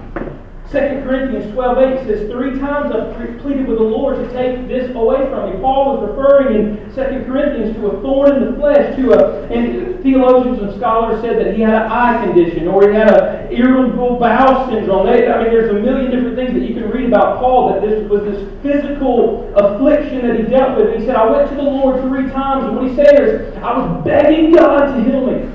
2 0.75 1.07
Corinthians 1.07 1.55
12 1.55 1.79
8 1.79 2.07
says, 2.07 2.31
Three 2.33 2.59
times 2.59 2.91
I've 2.91 3.15
pleaded 3.39 3.69
with 3.69 3.79
the 3.79 3.85
Lord 3.85 4.17
to 4.17 4.27
take 4.35 4.67
this 4.67 4.91
away 4.97 5.19
from 5.31 5.55
me. 5.55 5.61
Paul 5.61 5.95
was 5.95 6.11
referring 6.11 6.57
in 6.57 6.91
2 6.91 7.31
Corinthians 7.31 7.77
to 7.77 7.87
a 7.95 8.03
thorn 8.03 8.43
in 8.43 8.51
the 8.51 8.59
flesh, 8.59 8.97
to 8.97 9.13
a, 9.13 9.47
and 9.55 10.03
theologians 10.03 10.59
and 10.59 10.75
scholars 10.75 11.21
said 11.21 11.39
that 11.39 11.55
he 11.55 11.63
had 11.63 11.75
an 11.75 11.93
eye 11.93 12.27
condition 12.27 12.67
or 12.67 12.91
he 12.91 12.95
had 12.97 13.09
an 13.09 13.53
irritable 13.53 14.19
bowel 14.19 14.69
syndrome. 14.69 15.07
They, 15.07 15.29
I 15.31 15.45
mean, 15.45 15.53
there's 15.53 15.71
a 15.71 15.79
million 15.79 16.11
different 16.11 16.35
things 16.35 16.53
that 16.55 16.69
you 16.69 16.75
can 16.75 16.91
read 16.91 17.07
about 17.07 17.39
Paul 17.39 17.73
that 17.73 17.81
this 17.81 18.11
was 18.11 18.23
this 18.25 18.43
physical 18.61 19.55
affliction 19.55 20.27
that 20.27 20.41
he 20.41 20.43
dealt 20.43 20.77
with. 20.77 20.99
He 20.99 21.07
said, 21.07 21.15
I 21.15 21.31
went 21.31 21.51
to 21.51 21.55
the 21.55 21.63
Lord 21.63 22.03
three 22.03 22.29
times, 22.33 22.65
and 22.65 22.75
what 22.75 22.91
he 22.91 22.97
said 22.97 23.15
is, 23.15 23.57
I 23.59 23.79
was 23.79 24.05
begging 24.05 24.51
God 24.51 24.87
to 24.87 25.05
heal 25.05 25.25
me. 25.25 25.51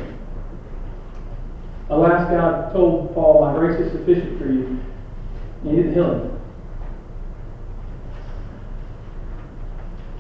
Last 1.90 2.32
God 2.32 2.72
told 2.72 3.14
Paul, 3.14 3.42
My 3.42 3.54
grace 3.60 3.82
is 3.82 3.92
sufficient 3.92 4.40
for 4.40 4.46
you 4.50 4.80
And 5.62 5.72
he 5.72 5.76
didn't 5.78 5.94
heal 5.94 6.12
him. 6.12 6.40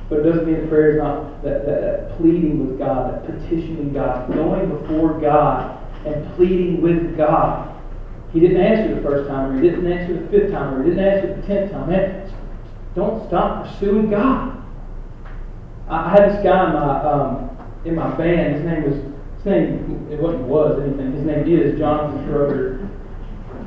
But 0.09 0.19
it 0.19 0.23
doesn't 0.23 0.45
mean 0.45 0.61
that 0.61 0.69
prayer 0.69 0.91
is 0.93 0.97
not 0.97 1.43
that, 1.43 1.65
that, 1.65 1.81
that 1.81 2.17
pleading 2.17 2.67
with 2.67 2.79
God, 2.79 3.13
that 3.13 3.25
petitioning 3.25 3.93
God, 3.93 4.33
going 4.33 4.69
before 4.69 5.19
God 5.19 5.79
and 6.05 6.35
pleading 6.35 6.81
with 6.81 7.15
God. 7.15 7.75
He 8.33 8.39
didn't 8.39 8.61
answer 8.61 8.95
the 8.95 9.01
first 9.01 9.27
time, 9.27 9.51
or 9.51 9.61
he 9.61 9.69
didn't 9.69 9.91
answer 9.91 10.19
the 10.19 10.27
fifth 10.29 10.51
time, 10.51 10.75
or 10.75 10.83
he 10.83 10.89
didn't 10.89 11.05
answer 11.05 11.35
the 11.35 11.47
tenth 11.47 11.71
time. 11.71 11.89
Man, 11.89 12.31
don't 12.95 13.27
stop 13.27 13.67
pursuing 13.67 14.09
God. 14.09 14.63
I, 15.87 16.05
I 16.05 16.09
had 16.09 16.29
this 16.29 16.43
guy 16.43 16.67
in 16.67 16.73
my 16.73 17.01
um, 17.03 17.57
in 17.85 17.95
my 17.95 18.15
band. 18.15 18.55
His 18.55 18.65
name 18.65 18.83
was 18.83 18.95
his 19.37 19.45
name 19.45 20.07
it 20.11 20.19
wasn't 20.19 20.43
was 20.43 20.81
anything. 20.81 21.13
His 21.13 21.25
name 21.25 21.47
is 21.47 21.77
Jonathan 21.79 22.25
Schroeder, 22.25 22.88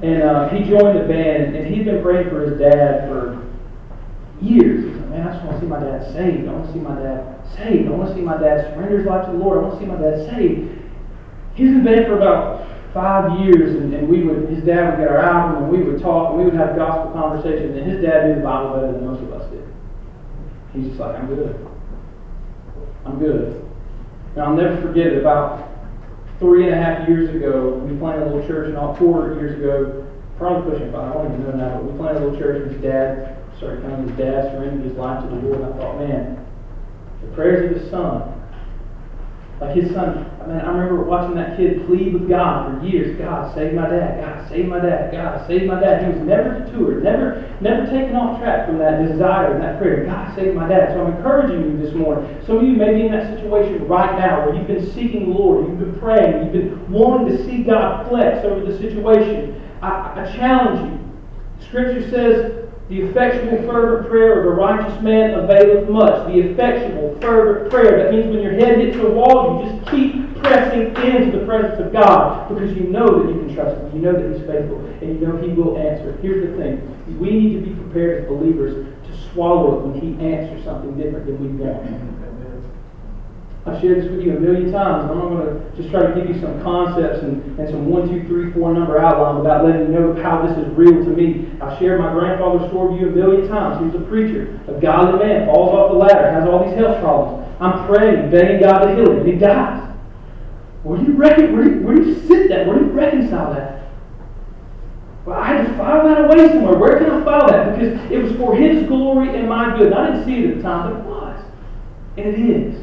and 0.02 0.22
uh, 0.22 0.48
he 0.48 0.64
joined 0.64 0.98
the 0.98 1.04
band, 1.04 1.54
and 1.54 1.72
he'd 1.72 1.84
been 1.84 2.02
praying 2.02 2.28
for 2.30 2.42
his 2.42 2.58
dad 2.58 3.08
for 3.08 3.46
years. 4.40 4.84
He's 4.84 4.96
like, 4.96 5.08
man, 5.10 5.28
I 5.28 5.32
just 5.32 5.44
want 5.44 5.56
to 5.56 5.60
see 5.60 5.68
my 5.68 5.78
dad 5.78 6.12
saved. 6.12 6.48
I 6.48 6.52
want 6.52 6.66
to 6.66 6.72
see 6.72 6.80
my 6.80 6.94
dad 6.96 7.40
saved. 7.56 7.88
I 7.88 7.90
want 7.92 8.08
to 8.08 8.14
see 8.14 8.20
my 8.20 8.36
dad 8.36 8.74
surrender 8.74 8.98
his 8.98 9.06
life 9.06 9.26
to 9.26 9.32
the 9.32 9.38
Lord. 9.38 9.58
I 9.58 9.60
want 9.62 9.74
to 9.74 9.80
see 9.80 9.86
my 9.86 9.96
dad 9.96 10.26
saved. 10.28 10.82
He's 11.54 11.70
been 11.70 11.84
band 11.84 12.06
for 12.06 12.16
about 12.16 12.66
five 12.92 13.40
years, 13.40 13.76
and, 13.76 13.94
and 13.94 14.08
we 14.08 14.22
would, 14.24 14.48
his 14.48 14.64
dad 14.64 14.90
would 14.90 14.98
get 14.98 15.08
our 15.08 15.18
album, 15.18 15.64
and 15.64 15.72
we 15.72 15.82
would 15.82 16.02
talk, 16.02 16.30
and 16.30 16.38
we 16.38 16.44
would 16.44 16.54
have 16.54 16.74
gospel 16.74 17.12
conversations, 17.12 17.76
and 17.76 17.88
his 17.88 18.02
dad 18.02 18.28
knew 18.28 18.34
the 18.36 18.40
Bible 18.40 18.74
better 18.74 18.92
than 18.92 19.06
most 19.06 19.22
of 19.22 19.32
us 19.32 19.50
did. 19.50 19.66
He's 20.74 20.88
just 20.88 20.98
like, 20.98 21.16
I'm 21.16 21.26
good. 21.26 21.68
I'm 23.06 23.18
good. 23.18 23.64
And 24.34 24.42
I'll 24.42 24.54
never 24.54 24.80
forget 24.80 25.14
about 25.14 25.71
three 26.42 26.64
and 26.64 26.74
a 26.74 26.76
half 26.76 27.08
years 27.08 27.32
ago, 27.32 27.70
we 27.86 27.96
planted 27.98 28.26
a 28.26 28.30
little 28.30 28.44
church, 28.48 28.66
and 28.66 28.76
all 28.76 28.96
four 28.96 29.34
years 29.34 29.56
ago, 29.56 30.04
probably 30.36 30.72
pushing 30.72 30.90
five, 30.90 31.14
I 31.16 31.22
don't 31.22 31.32
even 31.34 31.46
know 31.46 31.56
now, 31.56 31.76
but 31.76 31.92
we 31.92 31.96
planted 31.96 32.20
a 32.20 32.24
little 32.26 32.38
church, 32.38 32.62
and 32.62 32.72
his 32.72 32.82
dad 32.82 33.36
started 33.56 33.80
coming, 33.82 34.08
his 34.08 34.18
dad 34.18 34.50
surrendered 34.50 34.84
his 34.84 34.96
life 34.96 35.22
to 35.22 35.28
the 35.30 35.40
Lord, 35.40 35.60
and 35.60 35.72
I 35.72 35.78
thought, 35.78 35.98
man, 35.98 36.44
the 37.20 37.28
prayers 37.28 37.70
of 37.70 37.80
his 37.80 37.90
son 37.90 38.41
like 39.62 39.76
his 39.76 39.92
son, 39.92 40.28
I 40.40 40.46
mean, 40.48 40.56
I 40.58 40.66
remember 40.72 41.04
watching 41.04 41.36
that 41.36 41.56
kid 41.56 41.86
plead 41.86 42.12
with 42.12 42.28
God 42.28 42.80
for 42.80 42.84
years. 42.84 43.16
God, 43.16 43.54
save 43.54 43.74
my 43.74 43.88
dad. 43.88 44.20
God, 44.20 44.48
save 44.48 44.66
my 44.66 44.80
dad. 44.80 45.12
God, 45.12 45.46
save 45.46 45.68
my 45.68 45.78
dad. 45.78 46.02
He 46.02 46.18
was 46.18 46.26
never 46.26 46.58
detoured, 46.58 47.04
never, 47.04 47.56
never 47.60 47.86
taken 47.86 48.16
off 48.16 48.40
track 48.40 48.66
from 48.66 48.78
that 48.78 49.06
desire 49.06 49.54
and 49.54 49.62
that 49.62 49.78
prayer. 49.78 50.04
God, 50.04 50.34
save 50.34 50.56
my 50.56 50.66
dad. 50.66 50.92
So 50.92 51.06
I'm 51.06 51.14
encouraging 51.14 51.62
you 51.62 51.80
this 51.80 51.94
morning. 51.94 52.42
Some 52.44 52.58
of 52.58 52.64
you 52.64 52.72
may 52.72 52.92
be 52.92 53.06
in 53.06 53.12
that 53.12 53.36
situation 53.36 53.86
right 53.86 54.18
now 54.18 54.44
where 54.44 54.56
you've 54.56 54.66
been 54.66 54.84
seeking 54.94 55.30
the 55.30 55.38
Lord, 55.38 55.68
you've 55.68 55.78
been 55.78 55.98
praying, 56.00 56.42
you've 56.42 56.52
been 56.52 56.90
wanting 56.90 57.36
to 57.36 57.44
see 57.44 57.62
God 57.62 58.08
flex 58.08 58.44
over 58.44 58.66
the 58.66 58.76
situation. 58.78 59.62
I, 59.80 60.22
I 60.22 60.36
challenge 60.36 60.90
you. 60.90 61.66
Scripture 61.68 62.10
says 62.10 62.61
the 62.92 63.08
effectual, 63.08 63.56
fervent 63.62 64.10
prayer 64.10 64.40
of 64.40 64.46
a 64.46 64.50
righteous 64.50 65.00
man 65.00 65.32
availeth 65.32 65.88
much. 65.88 66.26
The 66.26 66.40
effectual, 66.40 67.18
fervent 67.22 67.70
prayer. 67.70 68.02
That 68.02 68.12
means 68.12 68.26
when 68.26 68.42
your 68.42 68.52
head 68.52 68.80
hits 68.80 68.98
the 68.98 69.08
wall, 69.08 69.64
you 69.64 69.70
just 69.70 69.90
keep 69.90 70.36
pressing 70.42 70.94
into 70.96 71.38
the 71.38 71.46
presence 71.46 71.80
of 71.80 71.90
God 71.90 72.50
because 72.50 72.76
you 72.76 72.82
know 72.82 73.06
that 73.06 73.32
you 73.32 73.40
can 73.40 73.54
trust 73.54 73.80
Him. 73.80 73.96
You 73.96 74.02
know 74.02 74.12
that 74.12 74.36
He's 74.36 74.46
faithful 74.46 74.84
and 75.00 75.18
you 75.18 75.26
know 75.26 75.38
He 75.38 75.48
will 75.48 75.78
answer. 75.78 76.18
Here's 76.20 76.50
the 76.50 76.56
thing 76.62 77.18
we 77.18 77.30
need 77.30 77.54
to 77.54 77.70
be 77.70 77.74
prepared 77.74 78.24
as 78.24 78.28
believers 78.28 78.86
to 79.06 79.32
swallow 79.32 79.78
it 79.78 79.86
when 79.86 79.98
He 79.98 80.26
answers 80.26 80.62
something 80.62 80.94
different 80.98 81.24
than 81.24 81.40
we 81.40 81.64
want. 81.64 82.21
I've 83.64 83.80
shared 83.80 84.02
this 84.02 84.10
with 84.10 84.22
you 84.22 84.36
a 84.36 84.40
million 84.40 84.72
times. 84.72 85.08
I'm 85.08 85.18
not 85.18 85.28
going 85.28 85.46
to 85.46 85.76
just 85.76 85.90
try 85.90 86.02
to 86.02 86.12
give 86.14 86.34
you 86.34 86.40
some 86.40 86.60
concepts 86.62 87.22
and, 87.22 87.58
and 87.60 87.68
some 87.68 87.86
one, 87.86 88.08
two, 88.08 88.26
three, 88.26 88.52
four 88.52 88.74
number 88.74 88.98
outline 88.98 89.36
without 89.36 89.64
letting 89.64 89.82
you 89.82 89.88
know 89.88 90.20
how 90.20 90.42
this 90.42 90.58
is 90.58 90.66
real 90.74 91.04
to 91.04 91.10
me. 91.10 91.48
I've 91.60 91.78
shared 91.78 92.00
my 92.00 92.12
grandfather's 92.12 92.68
story 92.70 92.94
with 92.94 93.00
you 93.02 93.08
a 93.08 93.10
million 93.12 93.48
times. 93.48 93.78
He 93.78 93.86
was 93.86 94.02
a 94.02 94.04
preacher, 94.08 94.58
a 94.66 94.80
godly 94.80 95.24
man, 95.24 95.46
falls 95.46 95.70
off 95.70 95.92
the 95.92 95.98
ladder, 95.98 96.32
has 96.32 96.48
all 96.48 96.66
these 96.66 96.74
health 96.74 96.98
problems. 96.98 97.48
I'm 97.60 97.86
praying, 97.86 98.32
begging 98.32 98.60
God 98.60 98.84
to 98.84 98.96
heal 98.96 99.12
him, 99.12 99.18
and 99.18 99.28
he 99.28 99.36
dies. 99.36 99.94
Where 100.82 100.98
do 100.98 101.04
you 101.04 101.12
reckon, 101.12 101.54
where 101.54 101.62
do 101.62 101.70
you, 101.70 101.80
where 101.82 101.94
do 101.94 102.02
you 102.02 102.14
sit 102.26 102.48
that? 102.48 102.66
Where 102.66 102.76
do 102.80 102.86
you 102.86 102.90
reconcile 102.90 103.54
that? 103.54 103.92
Well, 105.24 105.38
I 105.38 105.46
had 105.54 105.66
to 105.68 105.76
file 105.76 106.04
that 106.08 106.24
away 106.24 106.48
somewhere. 106.48 106.76
Where 106.76 106.98
can 106.98 107.10
I 107.10 107.24
file 107.24 107.46
that? 107.46 107.78
Because 107.78 108.10
it 108.10 108.20
was 108.20 108.32
for 108.32 108.56
his 108.56 108.88
glory 108.88 109.36
and 109.36 109.48
my 109.48 109.78
good. 109.78 109.92
And 109.92 109.94
I 109.94 110.10
didn't 110.10 110.24
see 110.24 110.42
it 110.42 110.50
at 110.50 110.56
the 110.56 110.62
time, 110.62 110.92
but 110.92 110.98
it 110.98 111.06
was. 111.06 111.44
And 112.16 112.26
it 112.26 112.40
is. 112.40 112.81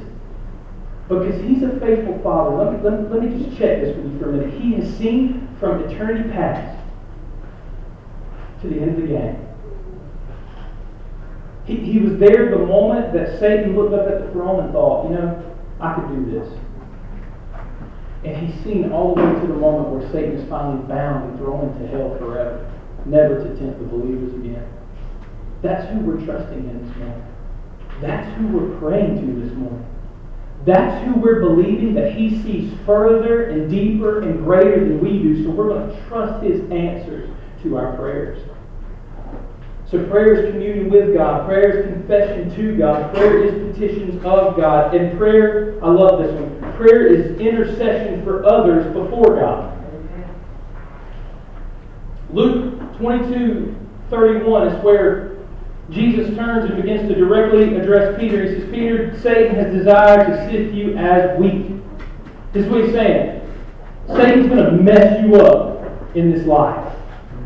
Because 1.09 1.41
he's 1.41 1.63
a 1.63 1.79
faithful 1.79 2.19
father. 2.21 2.55
Let 2.55 2.73
me, 2.73 2.87
let, 2.87 3.11
let 3.11 3.23
me 3.23 3.43
just 3.43 3.57
check 3.57 3.81
this 3.81 3.97
with 3.97 4.13
you 4.13 4.19
for 4.19 4.29
a 4.29 4.33
minute. 4.33 4.61
He 4.61 4.73
has 4.75 4.95
seen 4.95 5.49
from 5.59 5.83
eternity 5.83 6.29
past 6.29 6.79
to 8.61 8.69
the 8.69 8.79
end 8.79 8.91
of 8.91 9.01
the 9.01 9.07
game. 9.07 9.47
He, 11.65 11.77
he 11.77 11.97
was 11.99 12.19
there 12.19 12.51
the 12.51 12.59
moment 12.59 13.11
that 13.13 13.39
Satan 13.39 13.75
looked 13.75 13.93
up 13.93 14.07
at 14.07 14.23
the 14.23 14.31
throne 14.31 14.63
and 14.63 14.71
thought, 14.71 15.09
you 15.09 15.15
know, 15.15 15.55
I 15.79 15.95
could 15.95 16.09
do 16.09 16.31
this. 16.31 16.47
And 18.23 18.47
he's 18.47 18.63
seen 18.63 18.91
all 18.91 19.15
the 19.15 19.23
way 19.23 19.33
to 19.33 19.47
the 19.47 19.53
moment 19.53 19.89
where 19.89 20.11
Satan 20.11 20.33
is 20.33 20.47
finally 20.47 20.85
bound 20.87 21.29
and 21.29 21.39
thrown 21.39 21.69
into 21.69 21.87
hell 21.87 22.15
forever, 22.19 22.71
never 23.05 23.43
to 23.43 23.55
tempt 23.57 23.79
the 23.79 23.85
believers 23.85 24.33
again. 24.33 24.67
That's 25.63 25.91
who 25.91 25.99
we're 26.01 26.23
trusting 26.23 26.69
in 26.69 26.87
this 26.87 26.97
morning. 26.97 27.25
That's 27.99 28.37
who 28.37 28.47
we're 28.47 28.79
praying 28.79 29.15
to 29.15 29.41
this 29.41 29.53
morning. 29.57 29.85
That's 30.65 31.05
who 31.05 31.13
we're 31.15 31.39
believing 31.39 31.93
that 31.95 32.13
He 32.13 32.41
sees 32.43 32.71
further 32.85 33.49
and 33.49 33.69
deeper 33.69 34.21
and 34.21 34.43
greater 34.43 34.79
than 34.79 34.99
we 34.99 35.19
do. 35.19 35.43
So 35.43 35.51
we're 35.51 35.69
going 35.69 35.89
to 35.89 36.07
trust 36.07 36.43
His 36.43 36.59
answers 36.71 37.29
to 37.63 37.77
our 37.77 37.95
prayers. 37.95 38.39
So 39.89 40.05
prayer 40.05 40.33
is 40.33 40.51
communion 40.51 40.91
with 40.91 41.15
God. 41.15 41.47
Prayer 41.47 41.79
is 41.79 41.85
confession 41.87 42.55
to 42.55 42.77
God. 42.77 43.13
Prayer 43.15 43.43
is 43.43 43.73
petitions 43.73 44.23
of 44.23 44.55
God. 44.55 44.93
And 44.93 45.17
prayer, 45.17 45.83
I 45.83 45.89
love 45.89 46.21
this 46.21 46.31
one. 46.31 46.73
Prayer 46.73 47.07
is 47.07 47.39
intercession 47.39 48.23
for 48.23 48.45
others 48.45 48.85
before 48.93 49.37
God. 49.37 49.75
Luke 52.31 52.97
22, 52.97 53.75
31 54.11 54.67
is 54.67 54.83
where 54.83 55.28
Jesus 55.89 56.35
turns 56.35 56.69
and 56.69 56.81
begins 56.81 57.07
to 57.09 57.15
directly 57.15 57.75
address 57.75 58.19
Peter. 58.19 58.43
He 58.43 58.59
says, 58.59 58.69
Peter, 58.69 59.19
Satan 59.21 59.55
has 59.55 59.73
desired 59.73 60.27
to 60.27 60.49
sift 60.49 60.73
you 60.73 60.95
as 60.97 61.39
wheat. 61.39 61.81
This 62.53 62.65
is 62.65 62.71
what 62.71 62.83
he's 62.83 62.93
saying. 62.93 63.41
Satan's 64.07 64.47
going 64.47 64.63
to 64.63 64.71
mess 64.71 65.23
you 65.23 65.35
up 65.35 66.15
in 66.15 66.31
this 66.31 66.45
life. 66.45 66.95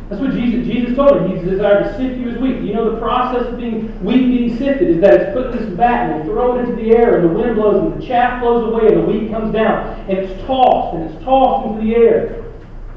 That's 0.10 0.22
what 0.22 0.32
Jesus, 0.32 0.68
Jesus 0.68 0.96
told 0.96 1.22
him. 1.22 1.36
He's 1.36 1.50
desired 1.50 1.84
to 1.84 1.98
sift 1.98 2.20
you 2.20 2.30
as 2.30 2.38
wheat. 2.38 2.62
You 2.62 2.74
know 2.74 2.92
the 2.92 3.00
process 3.00 3.48
of 3.48 3.58
being 3.58 3.88
wheat 4.04 4.28
being 4.28 4.58
sifted 4.58 4.90
is 4.90 5.02
that 5.02 5.14
it's 5.14 5.34
put 5.34 5.52
in 5.52 5.58
this 5.58 5.76
vat 5.76 6.12
and 6.12 6.20
we 6.20 6.26
throw 6.26 6.58
it 6.60 6.70
into 6.70 6.76
the 6.76 6.92
air 6.92 7.20
and 7.20 7.30
the 7.30 7.34
wind 7.34 7.56
blows 7.56 7.82
and 7.82 8.02
the 8.02 8.06
chaff 8.06 8.42
blows 8.42 8.72
away 8.72 8.88
and 8.88 8.98
the 8.98 9.06
wheat 9.06 9.32
comes 9.32 9.54
down 9.54 9.88
and 10.10 10.18
it's 10.18 10.46
tossed 10.46 10.96
and 10.96 11.10
it's 11.10 11.24
tossed 11.24 11.68
into 11.68 11.88
the 11.88 11.96
air. 11.96 12.44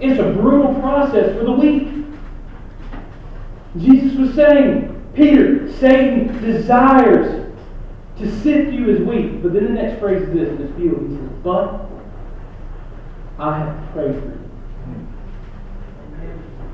It's 0.01 0.21
a 0.21 0.31
brutal 0.33 0.75
process 0.81 1.37
for 1.39 1.45
the 1.45 1.53
wheat. 1.53 2.05
Jesus 3.79 4.17
was 4.19 4.35
saying, 4.35 4.96
Peter, 5.17 5.73
Satan 5.79 6.43
desires 6.43 7.55
to 8.19 8.43
sift 8.43 8.73
you 8.73 8.91
as 8.91 9.01
wheat. 9.01 9.43
But 9.43 9.55
then 9.55 9.65
the 9.65 9.71
next 9.71 9.99
phrase 9.99 10.23
is 10.23 10.35
this, 10.35 10.49
in 10.49 10.59
this 10.59 10.71
beautiful. 10.73 11.09
He 11.09 11.17
says, 11.17 11.31
But 11.43 11.87
I 13.39 13.59
have 13.59 13.93
prayed 13.93 14.15
for 14.15 14.27
you. 14.29 14.47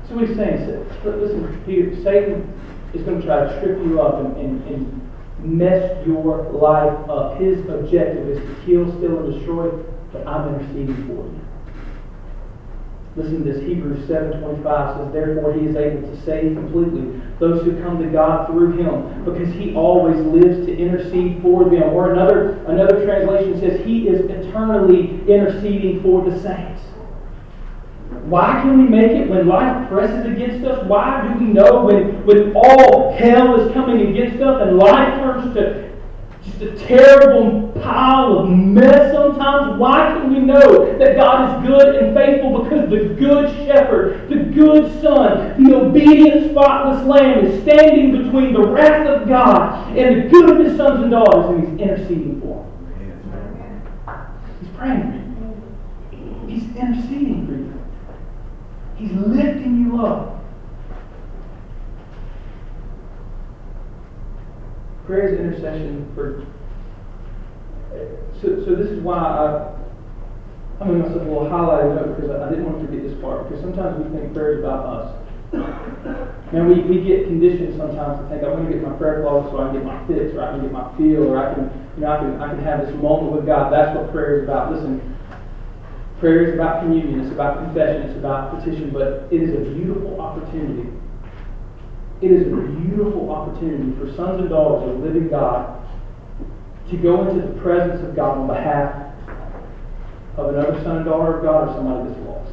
So 0.07 0.15
what 0.15 0.27
he's 0.27 0.35
saying 0.35 0.55
is, 0.55 1.05
listen, 1.05 1.63
Peter, 1.65 1.95
Satan 2.03 2.59
is 2.93 3.01
going 3.03 3.21
to 3.21 3.25
try 3.25 3.45
to 3.45 3.59
trip 3.61 3.79
you 3.79 4.01
up 4.01 4.25
and, 4.25 4.35
and, 4.37 4.67
and 4.67 5.11
mess 5.39 6.05
your 6.05 6.51
life 6.51 7.09
up. 7.09 7.39
His 7.39 7.59
objective 7.69 8.27
is 8.29 8.39
to 8.39 8.65
kill, 8.65 8.91
steal, 8.97 9.19
and 9.19 9.33
destroy, 9.33 9.69
but 10.11 10.27
I'm 10.27 10.55
interceding 10.55 11.07
for 11.07 11.13
you. 11.13 11.41
Listen 13.15 13.45
to 13.45 13.51
this, 13.51 13.61
Hebrews 13.61 14.07
7.25 14.09 14.97
says, 14.97 15.13
Therefore 15.13 15.53
he 15.53 15.67
is 15.67 15.75
able 15.75 16.01
to 16.01 16.21
save 16.25 16.55
completely 16.55 17.21
those 17.39 17.63
who 17.63 17.79
come 17.83 18.01
to 18.01 18.09
God 18.09 18.47
through 18.47 18.71
him, 18.77 19.23
because 19.23 19.53
he 19.53 19.75
always 19.75 20.17
lives 20.17 20.65
to 20.65 20.75
intercede 20.75 21.39
for 21.43 21.65
them. 21.65 21.83
Or 21.83 22.11
another, 22.11 22.63
another 22.65 23.05
translation 23.05 23.59
says, 23.59 23.85
He 23.85 24.07
is 24.07 24.21
eternally 24.31 25.21
interceding 25.27 26.01
for 26.01 26.27
the 26.27 26.39
saints. 26.39 26.81
Why 28.25 28.61
can 28.61 28.81
we 28.81 28.87
make 28.87 29.11
it 29.11 29.29
when 29.29 29.47
life 29.47 29.89
presses 29.89 30.25
against 30.25 30.65
us? 30.65 30.83
Why 30.87 31.27
do 31.27 31.45
we 31.45 31.51
know 31.51 31.85
when, 31.85 32.25
when 32.25 32.53
all 32.55 33.13
hell 33.15 33.59
is 33.59 33.71
coming 33.73 34.09
against 34.09 34.41
us 34.41 34.67
and 34.67 34.77
life 34.77 35.19
turns 35.19 35.53
to 35.53 35.92
just 36.45 36.61
a 36.61 36.75
terrible 36.85 37.71
pile 37.81 38.39
of 38.39 38.49
mess 38.49 39.13
sometimes. 39.13 39.79
Why 39.79 40.13
can 40.13 40.33
we 40.33 40.39
know 40.39 40.97
that 40.97 41.15
God 41.15 41.63
is 41.63 41.67
good 41.67 41.95
and 41.95 42.15
faithful? 42.15 42.63
Because 42.63 42.89
the 42.89 43.13
good 43.15 43.49
shepherd, 43.65 44.29
the 44.29 44.35
good 44.35 45.01
son, 45.01 45.63
the 45.63 45.75
obedient, 45.75 46.51
spotless 46.51 47.05
lamb 47.07 47.45
is 47.45 47.61
standing 47.63 48.23
between 48.23 48.53
the 48.53 48.61
wrath 48.61 49.07
of 49.07 49.27
God 49.27 49.97
and 49.97 50.23
the 50.23 50.29
good 50.29 50.49
of 50.49 50.65
his 50.65 50.75
sons 50.75 51.01
and 51.01 51.11
daughters, 51.11 51.45
and 51.49 51.69
he's 51.69 51.79
interceding 51.79 52.41
for 52.41 52.65
them. 54.05 54.19
He's 54.59 54.69
praying 54.75 55.01
for 55.01 56.15
you. 56.15 56.49
He's 56.49 56.75
interceding 56.75 57.47
for 57.47 57.53
you. 57.53 57.73
He's 58.97 59.11
lifting 59.13 59.79
you 59.81 60.05
up. 60.05 60.42
Prayer 65.05 65.33
is 65.33 65.39
intercession 65.39 66.11
for. 66.15 66.45
So, 68.41 68.63
so 68.65 68.75
this 68.75 68.87
is 68.87 68.99
why 69.03 69.17
I, 69.19 69.75
I 70.81 70.87
made 70.87 71.03
myself 71.03 71.21
a 71.21 71.29
little 71.29 71.47
highlighted 71.47 71.95
note 71.95 72.15
because 72.15 72.31
I, 72.31 72.47
I 72.47 72.49
didn't 72.49 72.65
want 72.65 72.79
to 72.79 72.87
forget 72.87 73.03
this 73.03 73.19
part 73.21 73.47
because 73.47 73.61
sometimes 73.61 74.03
we 74.03 74.09
think 74.17 74.33
prayer 74.33 74.53
is 74.53 74.59
about 74.59 74.85
us. 74.85 75.23
And 76.53 76.67
we, 76.67 76.81
we 76.81 77.03
get 77.03 77.25
conditioned 77.25 77.77
sometimes 77.77 78.21
to 78.21 78.29
think 78.29 78.43
I'm 78.43 78.53
going 78.53 78.67
to 78.67 78.73
get 78.73 78.81
my 78.81 78.95
prayer 78.97 79.21
closet 79.21 79.51
so 79.51 79.61
I 79.61 79.69
can 79.69 79.81
get 79.81 79.85
my 79.85 79.99
fix 80.07 80.33
or 80.33 80.41
I 80.41 80.51
can 80.51 80.61
get 80.61 80.71
my 80.71 80.85
feel 80.97 81.29
or 81.29 81.37
I 81.37 81.53
can 81.53 81.69
you 81.95 82.01
know 82.01 82.11
I 82.11 82.17
can 82.17 82.41
I 82.41 82.49
can 82.49 82.63
have 82.63 82.85
this 82.85 82.95
moment 82.95 83.33
with 83.33 83.45
God. 83.45 83.73
That's 83.73 83.97
what 83.97 84.11
prayer 84.11 84.41
is 84.41 84.43
about. 84.45 84.71
Listen, 84.73 85.17
prayer 86.19 86.47
is 86.49 86.53
about 86.55 86.81
communion. 86.81 87.21
It's 87.21 87.31
about 87.31 87.63
confession. 87.63 88.09
It's 88.09 88.17
about 88.17 88.57
petition. 88.57 88.89
But 88.89 89.29
it 89.31 89.41
is 89.41 89.53
a 89.53 89.61
beautiful 89.73 90.19
opportunity. 90.21 90.89
It 92.23 92.31
is 92.31 92.47
a 92.47 92.55
beautiful 92.55 93.29
opportunity 93.31 93.99
for 93.99 94.09
sons 94.15 94.39
and 94.39 94.49
daughters 94.49 94.89
of 94.89 95.01
the 95.01 95.07
living 95.07 95.27
God 95.27 95.85
to 96.89 96.95
go 96.95 97.27
into 97.27 97.45
the 97.45 97.59
presence 97.59 98.01
of 98.01 98.15
God 98.15 98.37
on 98.37 98.47
behalf 98.47 99.13
of 100.37 100.55
another 100.55 100.81
son 100.83 100.97
and 100.97 101.05
daughter 101.05 101.39
of 101.39 101.43
God 101.43 101.67
or 101.67 101.73
somebody 101.73 102.07
that's 102.07 102.25
lost. 102.25 102.51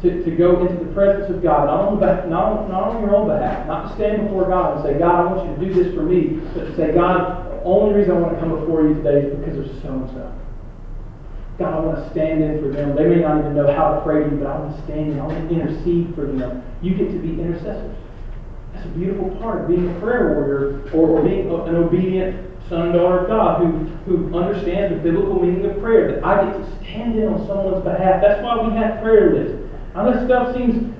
To, 0.00 0.24
to 0.24 0.30
go 0.30 0.66
into 0.66 0.82
the 0.82 0.90
presence 0.94 1.36
of 1.36 1.42
God, 1.42 1.66
not 1.66 1.80
on, 1.80 2.30
not, 2.30 2.52
on, 2.52 2.70
not 2.70 2.82
on 2.94 3.02
your 3.02 3.14
own 3.14 3.28
behalf, 3.28 3.66
not 3.66 3.88
to 3.88 3.94
stand 3.94 4.22
before 4.22 4.48
God 4.48 4.76
and 4.76 4.86
say, 4.86 4.98
God, 4.98 5.26
I 5.26 5.34
want 5.34 5.50
you 5.50 5.54
to 5.54 5.74
do 5.74 5.84
this 5.84 5.94
for 5.94 6.02
me, 6.02 6.40
but 6.54 6.64
to 6.64 6.76
say, 6.76 6.94
God, 6.94 7.44
the 7.44 7.62
only 7.64 7.94
reason 7.94 8.16
I 8.16 8.20
want 8.20 8.32
to 8.32 8.40
come 8.40 8.58
before 8.58 8.88
you 8.88 8.94
today 8.94 9.26
is 9.26 9.38
because 9.38 9.58
of 9.58 9.82
so 9.82 9.88
and 9.92 10.10
so. 10.12 10.41
God, 11.58 11.74
I 11.74 11.80
want 11.80 11.98
to 11.98 12.10
stand 12.10 12.42
in 12.42 12.60
for 12.60 12.68
them. 12.68 12.96
They 12.96 13.06
may 13.06 13.20
not 13.20 13.38
even 13.38 13.54
know 13.54 13.72
how 13.72 13.94
to 13.94 14.00
pray 14.00 14.24
to 14.24 14.30
you, 14.30 14.36
but 14.36 14.46
I 14.46 14.58
want 14.58 14.76
to 14.76 14.82
stand 14.84 15.12
in. 15.12 15.20
I 15.20 15.26
want 15.26 15.48
to 15.48 15.54
intercede 15.54 16.14
for 16.14 16.26
them. 16.26 16.62
You 16.80 16.94
get 16.94 17.12
to 17.12 17.18
be 17.18 17.40
intercessors. 17.40 17.96
That's 18.72 18.86
a 18.86 18.88
beautiful 18.90 19.30
part 19.36 19.62
of 19.62 19.68
being 19.68 19.94
a 19.94 20.00
prayer 20.00 20.34
warrior 20.34 20.90
or, 20.94 21.18
or 21.18 21.22
being 21.22 21.50
an 21.50 21.76
obedient 21.76 22.50
son 22.68 22.86
and 22.88 22.92
daughter 22.94 23.20
of 23.20 23.28
God 23.28 23.60
who, 23.60 23.84
who 24.06 24.34
understands 24.34 24.96
the 24.96 25.02
biblical 25.02 25.42
meaning 25.42 25.64
of 25.66 25.78
prayer. 25.80 26.12
That 26.12 26.24
I 26.24 26.44
get 26.44 26.56
to 26.56 26.76
stand 26.78 27.18
in 27.18 27.28
on 27.28 27.46
someone's 27.46 27.84
behalf. 27.84 28.22
That's 28.22 28.42
why 28.42 28.66
we 28.66 28.74
have 28.76 29.02
prayer 29.02 29.34
lists. 29.34 29.58
Now, 29.94 30.10
this 30.10 30.24
stuff 30.24 30.56
seems 30.56 30.94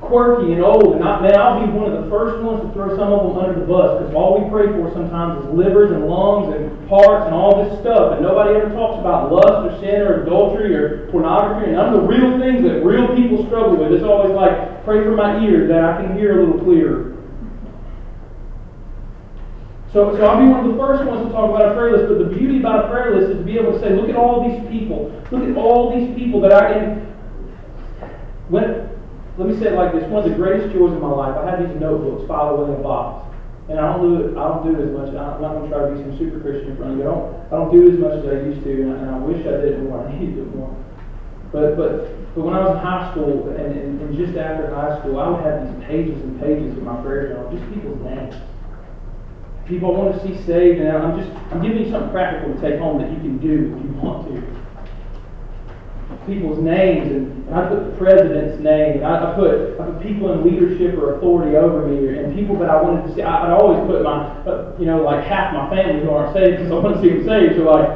quirky 0.00 0.52
and 0.52 0.62
old, 0.62 0.96
and 0.96 1.04
I, 1.04 1.20
man, 1.20 1.38
I'll 1.38 1.64
be 1.64 1.72
one 1.72 1.90
of 1.90 2.04
the 2.04 2.10
first 2.10 2.42
ones 2.42 2.60
to 2.62 2.72
throw 2.72 2.96
some 2.96 3.12
of 3.12 3.28
them 3.28 3.38
under 3.38 3.58
the 3.58 3.66
bus 3.66 3.98
because 3.98 4.14
all 4.14 4.42
we 4.42 4.50
pray 4.50 4.66
for 4.66 4.92
sometimes 4.92 5.44
is 5.44 5.50
livers 5.54 5.92
and 5.92 6.06
lungs 6.06 6.54
and 6.54 6.68
hearts 6.88 7.26
and 7.26 7.34
all 7.34 7.64
this 7.64 7.80
stuff, 7.80 8.12
and 8.12 8.22
nobody 8.22 8.54
ever 8.58 8.68
talks 8.74 9.00
about 9.00 9.32
lust 9.32 9.64
or 9.64 9.72
sin 9.80 10.02
or 10.02 10.22
adultery 10.22 10.74
or 10.74 11.08
pornography 11.10 11.72
and 11.72 11.76
none 11.76 11.94
of 11.94 12.00
the 12.02 12.06
real 12.06 12.38
things 12.38 12.62
that 12.64 12.84
real 12.84 13.08
people 13.16 13.46
struggle 13.46 13.76
with. 13.76 13.92
It's 13.92 14.04
always 14.04 14.32
like, 14.32 14.84
pray 14.84 15.02
for 15.02 15.16
my 15.16 15.40
ears 15.40 15.68
that 15.68 15.82
I 15.82 16.02
can 16.02 16.16
hear 16.16 16.40
a 16.40 16.44
little 16.44 16.62
clearer. 16.62 17.14
So, 19.94 20.10
so 20.16 20.26
I'll 20.26 20.42
be 20.42 20.50
one 20.50 20.66
of 20.66 20.72
the 20.72 20.76
first 20.76 21.04
ones 21.04 21.24
to 21.24 21.32
talk 21.32 21.54
about 21.54 21.70
a 21.70 21.74
prayer 21.74 21.96
list, 21.96 22.08
but 22.08 22.18
the 22.18 22.34
beauty 22.34 22.58
about 22.58 22.86
a 22.86 22.88
prayer 22.88 23.14
list 23.14 23.30
is 23.30 23.38
to 23.38 23.44
be 23.44 23.56
able 23.56 23.72
to 23.72 23.78
say, 23.78 23.94
look 23.94 24.08
at 24.08 24.16
all 24.16 24.42
these 24.42 24.58
people. 24.68 25.14
Look 25.30 25.48
at 25.48 25.56
all 25.56 25.96
these 25.96 26.12
people 26.18 26.40
that 26.40 26.52
I 26.52 26.72
can. 26.72 27.06
When, 28.48 28.83
let 29.36 29.48
me 29.48 29.58
say 29.58 29.72
it 29.72 29.74
like 29.74 29.92
this: 29.92 30.04
one 30.10 30.22
of 30.22 30.30
the 30.30 30.36
greatest 30.36 30.72
joys 30.72 30.92
in 30.92 31.00
my 31.00 31.10
life. 31.10 31.36
I 31.36 31.50
have 31.50 31.60
these 31.66 31.80
notebooks 31.80 32.26
filed 32.28 32.60
away 32.60 32.74
in 32.74 32.80
a 32.80 32.82
box, 32.82 33.26
and 33.68 33.80
I 33.80 33.92
don't 33.92 34.02
do 34.02 34.10
it. 34.22 34.36
I 34.38 34.48
don't 34.48 34.62
do 34.62 34.78
it 34.78 34.88
as 34.88 34.92
much. 34.94 35.08
I'm 35.10 35.42
not 35.42 35.58
going 35.58 35.70
to 35.70 35.74
try 35.74 35.88
to 35.88 35.94
be 35.94 36.02
some 36.02 36.18
super 36.18 36.38
Christian 36.40 36.72
in 36.72 36.76
front 36.76 36.92
of 36.92 36.98
you. 36.98 37.04
I 37.04 37.10
don't. 37.10 37.26
I 37.50 37.54
don't 37.58 37.72
do 37.74 37.80
it 37.86 37.94
as 37.94 38.00
much 38.00 38.14
as 38.18 38.24
I 38.26 38.46
used 38.46 38.62
to, 38.62 38.72
and 38.82 38.92
I, 38.92 38.96
and 39.02 39.10
I 39.10 39.18
wish 39.18 39.42
I 39.46 39.58
did 39.58 39.82
more. 39.82 40.00
I 40.06 40.12
need 40.14 40.38
to 40.38 40.44
do 40.44 40.46
more. 40.54 40.74
But 41.50 41.76
but 41.76 41.90
but 42.34 42.42
when 42.42 42.54
I 42.54 42.62
was 42.62 42.78
in 42.78 42.82
high 42.82 43.10
school 43.10 43.48
and, 43.54 43.70
and, 43.74 44.00
and 44.02 44.10
just 44.16 44.38
after 44.38 44.74
high 44.74 44.98
school, 45.00 45.18
I 45.18 45.28
would 45.30 45.42
have 45.42 45.66
these 45.66 45.86
pages 45.86 46.18
and 46.22 46.38
pages 46.38 46.76
of 46.76 46.82
my 46.82 47.00
prayer 47.02 47.34
journal, 47.34 47.50
just 47.50 47.66
people's 47.74 48.02
names 48.02 48.34
people 49.66 49.94
I 49.94 49.98
want 49.98 50.14
to 50.14 50.28
see 50.28 50.44
saved, 50.44 50.80
and 50.80 50.88
I'm 50.96 51.18
just 51.18 51.30
I'm 51.52 51.62
giving 51.62 51.84
you 51.84 51.90
something 51.90 52.10
practical 52.10 52.54
to 52.54 52.60
take 52.60 52.78
home 52.78 53.00
that 53.00 53.10
you 53.10 53.16
can 53.16 53.38
do 53.38 53.74
if 53.76 53.82
you 53.82 53.90
want 54.00 54.28
to. 54.28 54.63
People's 56.26 56.58
names, 56.58 57.10
and, 57.12 57.46
and 57.46 57.54
I 57.54 57.68
put 57.68 57.84
the 57.84 57.96
president's 57.96 58.62
name, 58.62 58.98
and 58.98 59.06
I, 59.06 59.32
I, 59.32 59.34
put 59.34 59.78
I 59.80 59.86
put 59.86 60.02
people 60.02 60.32
in 60.32 60.44
leadership 60.44 60.96
or 60.96 61.16
authority 61.16 61.56
over 61.56 61.86
me, 61.86 62.18
and 62.18 62.34
people 62.34 62.58
that 62.58 62.70
I 62.70 62.80
wanted 62.80 63.06
to 63.08 63.14
see. 63.14 63.22
I, 63.22 63.44
would 63.44 63.60
always 63.60 63.80
put 63.86 64.02
my, 64.02 64.24
uh, 64.48 64.76
you 64.78 64.86
know, 64.86 65.02
like 65.02 65.24
half 65.24 65.52
my 65.52 65.68
family 65.68 66.02
who 66.02 66.10
aren't 66.10 66.32
saved 66.32 66.58
because 66.58 66.72
I 66.72 66.74
want 66.74 66.96
to 66.96 67.02
see 67.02 67.10
them 67.10 67.24
saved. 67.28 67.56
So 67.56 67.68
like 67.68 67.88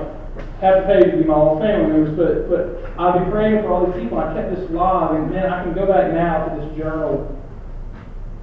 half 0.61 0.85
the 0.85 0.93
page 0.93 1.15
would 1.15 1.23
be 1.23 1.29
my 1.29 1.35
own 1.35 1.61
family 1.61 1.89
members, 1.89 2.13
but 2.17 2.49
but 2.53 2.93
I'd 3.01 3.25
be 3.25 3.31
praying 3.31 3.63
for 3.63 3.73
all 3.73 3.87
these 3.87 4.03
people. 4.03 4.19
I 4.19 4.35
kept 4.35 4.55
this 4.55 4.69
log, 4.71 5.17
and 5.17 5.31
man, 5.31 5.49
I 5.49 5.65
can 5.65 5.73
go 5.73 5.87
back 5.87 6.13
now 6.13 6.49
to 6.49 6.61
this 6.61 6.69
journal 6.77 7.39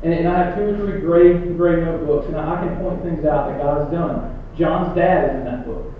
and, 0.05 0.13
and 0.13 0.27
I 0.27 0.37
have 0.37 0.55
two 0.55 0.61
or 0.61 0.77
three 0.77 1.01
gray, 1.01 1.33
gray 1.57 1.81
notebooks, 1.81 2.27
and 2.27 2.37
I, 2.37 2.63
can 2.63 2.77
point 2.77 3.01
things 3.01 3.25
out 3.25 3.49
that 3.49 3.57
God 3.57 3.81
has 3.81 3.91
done. 3.91 4.43
John's 4.55 4.95
dad 4.95 5.29
is 5.31 5.35
in 5.39 5.45
that 5.45 5.65
book. 5.65 5.91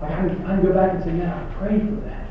Like 0.00 0.12
I, 0.12 0.16
can, 0.16 0.46
I 0.46 0.54
can 0.54 0.62
go 0.62 0.72
back 0.72 0.94
and 0.94 1.02
say, 1.02 1.10
man, 1.10 1.28
I 1.28 1.54
prayed 1.58 1.80
for 1.80 2.00
that. 2.06 2.23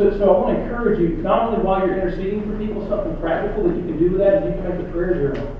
So, 0.00 0.08
so 0.16 0.34
I 0.34 0.40
want 0.40 0.56
to 0.56 0.62
encourage 0.62 0.98
you, 0.98 1.08
not 1.18 1.50
only 1.50 1.62
while 1.62 1.86
you're 1.86 2.00
interceding 2.00 2.40
for 2.50 2.56
people, 2.56 2.88
something 2.88 3.14
practical 3.20 3.68
that 3.68 3.76
you 3.76 3.84
can 3.84 3.98
do 3.98 4.12
with 4.12 4.20
that, 4.20 4.40
is 4.40 4.56
you 4.56 4.62
can 4.62 4.78
make 4.78 4.88
a 4.88 4.90
prayer 4.92 5.12
journal. 5.12 5.56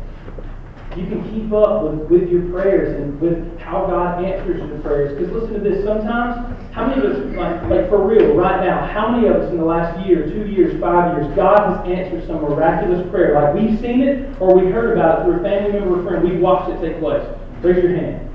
You 0.96 1.04
can 1.12 1.20
keep 1.28 1.52
up 1.52 1.84
with, 1.84 2.08
with 2.08 2.30
your 2.30 2.48
prayers 2.48 2.98
and 2.98 3.20
with 3.20 3.60
how 3.60 3.84
God 3.84 4.24
answers 4.24 4.66
your 4.66 4.78
prayers. 4.78 5.12
Because 5.12 5.30
listen 5.30 5.52
to 5.52 5.60
this, 5.60 5.84
sometimes, 5.84 6.56
how 6.72 6.86
many 6.86 7.04
of 7.04 7.12
us, 7.12 7.36
like, 7.36 7.68
like 7.68 7.90
for 7.90 8.00
real, 8.00 8.32
right 8.32 8.64
now, 8.64 8.86
how 8.86 9.12
many 9.12 9.28
of 9.28 9.36
us 9.36 9.50
in 9.50 9.58
the 9.58 9.64
last 9.64 9.92
year, 10.06 10.24
two 10.24 10.48
years, 10.48 10.80
five 10.80 11.20
years, 11.20 11.36
God 11.36 11.76
has 11.76 11.86
answered 11.86 12.26
some 12.26 12.40
miraculous 12.40 13.06
prayer? 13.10 13.34
Like 13.34 13.52
we've 13.52 13.78
seen 13.78 14.00
it 14.00 14.40
or 14.40 14.58
we 14.58 14.72
heard 14.72 14.96
about 14.96 15.20
it 15.20 15.24
through 15.24 15.40
a 15.40 15.42
family 15.42 15.78
member 15.78 16.00
or 16.00 16.08
friend. 16.08 16.24
We've 16.26 16.40
watched 16.40 16.70
it 16.70 16.80
take 16.80 16.98
place. 16.98 17.28
Raise 17.60 17.84
your 17.84 17.94
hand. 17.94 18.30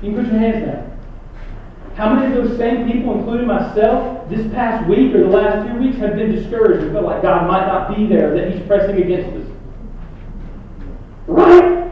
You 0.00 0.14
can 0.14 0.24
put 0.24 0.32
your 0.32 0.40
hands 0.40 0.64
down. 0.64 0.95
How 1.96 2.14
many 2.14 2.36
of 2.36 2.44
those 2.44 2.58
same 2.58 2.86
people, 2.86 3.18
including 3.18 3.46
myself, 3.46 4.28
this 4.28 4.46
past 4.52 4.86
week 4.86 5.14
or 5.14 5.20
the 5.20 5.28
last 5.28 5.66
two 5.66 5.78
weeks 5.78 5.96
have 5.96 6.14
been 6.14 6.30
discouraged 6.30 6.84
and 6.84 6.92
felt 6.92 7.06
like 7.06 7.22
God 7.22 7.48
might 7.48 7.66
not 7.66 7.96
be 7.96 8.06
there, 8.06 8.34
that 8.34 8.52
He's 8.52 8.66
pressing 8.66 9.00
against 9.00 9.34
us? 9.34 9.56
Right? 11.26 11.90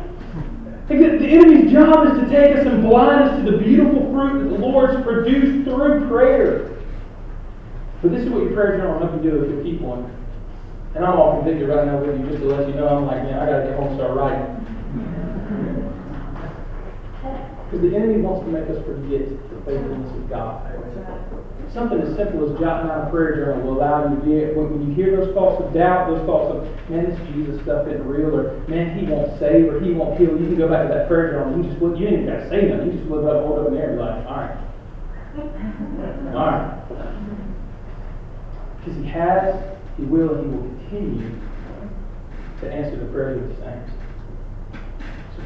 Because 0.86 1.18
The 1.20 1.26
enemy's 1.26 1.72
job 1.72 2.06
is 2.06 2.20
to 2.20 2.28
take 2.28 2.54
us 2.54 2.66
and 2.66 2.82
blind 2.82 3.22
us 3.22 3.42
to 3.42 3.50
the 3.50 3.56
beautiful 3.56 4.12
fruit 4.12 4.42
that 4.42 4.50
the 4.50 4.58
Lord's 4.58 5.02
produced 5.02 5.64
through 5.64 6.06
prayer. 6.06 6.76
But 8.02 8.12
this 8.12 8.24
is 8.24 8.28
what 8.28 8.42
your 8.42 8.52
prayer 8.52 8.76
journal 8.76 9.10
you 9.16 9.30
do 9.30 9.42
if 9.42 9.50
you 9.50 9.72
keep 9.72 9.80
one. 9.80 10.14
And 10.94 11.02
I'm 11.02 11.18
all 11.18 11.40
convicted 11.40 11.70
right 11.70 11.86
now 11.86 11.96
with 11.96 12.20
you 12.20 12.26
just 12.26 12.42
to 12.42 12.48
let 12.48 12.68
you 12.68 12.74
know 12.74 12.88
I'm 12.88 13.06
like, 13.06 13.22
man, 13.22 13.38
I 13.38 13.46
gotta 13.46 13.64
get 13.68 13.76
home 13.76 13.88
and 13.88 13.96
start 13.96 14.14
writing. 14.14 14.73
Because 17.74 17.90
the 17.90 17.96
enemy 17.98 18.22
wants 18.22 18.46
to 18.46 18.54
make 18.54 18.70
us 18.70 18.78
forget 18.86 19.26
the 19.50 19.58
faithfulness 19.66 20.06
of 20.14 20.30
God. 20.30 20.62
Something 21.74 22.06
as 22.06 22.14
simple 22.14 22.46
as 22.46 22.54
jotting 22.62 22.86
down 22.86 23.08
a 23.08 23.10
prayer 23.10 23.34
journal 23.34 23.66
will 23.66 23.82
allow 23.82 24.06
you 24.06 24.14
to 24.14 24.22
be 24.22 24.54
when 24.54 24.86
you 24.86 24.94
hear 24.94 25.18
those 25.18 25.34
thoughts 25.34 25.58
of 25.58 25.74
doubt, 25.74 26.06
those 26.06 26.22
thoughts 26.22 26.54
of, 26.54 26.62
man, 26.86 27.10
this 27.10 27.18
Jesus 27.34 27.58
stuff 27.66 27.90
isn't 27.90 28.06
real, 28.06 28.30
or 28.30 28.62
man, 28.70 28.96
he 28.96 29.10
won't 29.10 29.34
save, 29.42 29.74
or 29.74 29.82
he 29.82 29.90
won't 29.90 30.14
heal, 30.22 30.38
you 30.38 30.54
can 30.54 30.56
go 30.56 30.70
back 30.70 30.86
to 30.86 30.94
that 30.94 31.10
prayer 31.10 31.34
journal 31.34 31.50
and 31.50 31.66
you 31.66 31.70
just 31.74 31.82
you 31.82 32.06
ain't 32.06 32.22
even 32.22 32.26
got 32.30 32.46
to 32.46 32.48
say 32.48 32.62
nothing. 32.70 32.94
You 32.94 32.98
just 33.02 33.10
look 33.10 33.26
up, 33.26 33.42
hold 33.42 33.58
up 33.58 33.66
in 33.66 33.74
there 33.74 33.90
and 33.90 33.98
be 33.98 34.06
like, 34.06 34.22
all 34.22 34.38
right. 34.38 34.54
All 36.30 36.46
right. 36.46 36.78
Because 38.78 39.02
he 39.02 39.06
has, 39.10 39.50
he 39.98 40.04
will, 40.06 40.38
and 40.38 40.46
he 40.46 40.54
will 40.54 40.62
continue 40.78 41.42
to 42.62 42.70
answer 42.70 43.02
the 43.02 43.10
prayers 43.10 43.42
of 43.42 43.48
the 43.50 43.64
saints. 43.66 43.90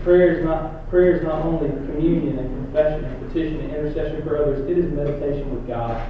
Prayer 0.09 0.39
is 0.39 0.43
not 0.43 0.89
prayer 0.89 1.19
is 1.19 1.23
not 1.23 1.45
only 1.45 1.69
communion 1.69 2.39
and 2.39 2.65
confession 2.65 3.05
and 3.05 3.29
petition 3.29 3.61
and 3.61 3.77
intercession 3.77 4.23
for 4.23 4.41
others. 4.41 4.67
It 4.67 4.79
is 4.79 4.91
meditation 4.91 5.55
with 5.55 5.69
God. 5.69 6.01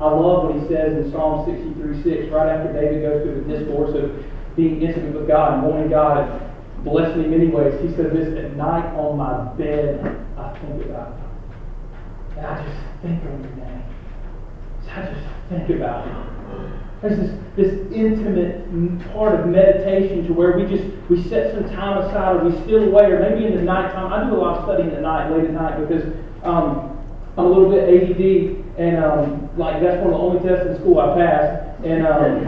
I 0.00 0.10
love 0.10 0.50
what 0.50 0.60
he 0.60 0.66
says 0.66 0.98
in 0.98 1.12
Psalm 1.12 1.46
63 1.46 2.02
6, 2.02 2.32
right 2.32 2.48
after 2.48 2.72
David 2.72 3.02
goes 3.02 3.22
through 3.22 3.44
the 3.44 3.56
discourse 3.56 3.94
of 3.94 4.10
being 4.56 4.82
intimate 4.82 5.14
with 5.14 5.28
God 5.28 5.54
and 5.54 5.70
wanting 5.70 5.88
God 5.88 6.18
and 6.18 6.84
bless 6.84 7.16
me 7.16 7.26
in 7.26 7.30
many 7.30 7.46
ways. 7.46 7.80
He 7.80 7.94
says 7.94 8.10
this 8.12 8.36
at 8.36 8.56
night 8.56 8.92
on 8.98 9.16
my 9.16 9.54
bed, 9.54 10.02
I 10.36 10.58
think 10.58 10.86
about 10.86 11.14
it. 11.14 12.38
And 12.38 12.46
I 12.46 12.58
just 12.58 13.02
think 13.02 13.22
on 13.22 13.38
your 13.38 13.54
name. 13.54 13.84
I 14.90 15.14
just 15.14 15.26
think 15.48 15.70
about 15.70 16.08
it. 16.08 16.83
This, 17.04 17.30
this 17.54 17.92
intimate 17.92 19.12
part 19.12 19.38
of 19.38 19.46
meditation 19.46 20.26
to 20.26 20.32
where 20.32 20.56
we 20.56 20.64
just 20.64 20.84
we 21.10 21.22
set 21.24 21.52
some 21.52 21.68
time 21.68 21.98
aside 21.98 22.36
or 22.36 22.48
we 22.48 22.58
steal 22.62 22.82
away 22.82 23.04
or 23.12 23.20
maybe 23.20 23.44
in 23.44 23.56
the 23.56 23.62
nighttime. 23.62 24.10
I 24.10 24.24
do 24.24 24.34
a 24.34 24.40
lot 24.40 24.56
of 24.56 24.64
studying 24.64 24.90
at 24.90 25.02
night, 25.02 25.30
late 25.30 25.44
at 25.44 25.50
night, 25.50 25.86
because 25.86 26.02
um, 26.44 26.98
I'm 27.36 27.44
a 27.44 27.48
little 27.48 27.70
bit 27.70 27.90
ADD 27.90 28.78
and 28.78 29.04
um, 29.04 29.50
like 29.58 29.82
that's 29.82 30.02
one 30.02 30.14
of 30.14 30.18
the 30.18 30.26
only 30.26 30.48
tests 30.48 30.66
in 30.66 30.76
school 30.80 30.98
I 30.98 31.14
passed. 31.14 31.84
And 31.84 32.06
um, 32.06 32.42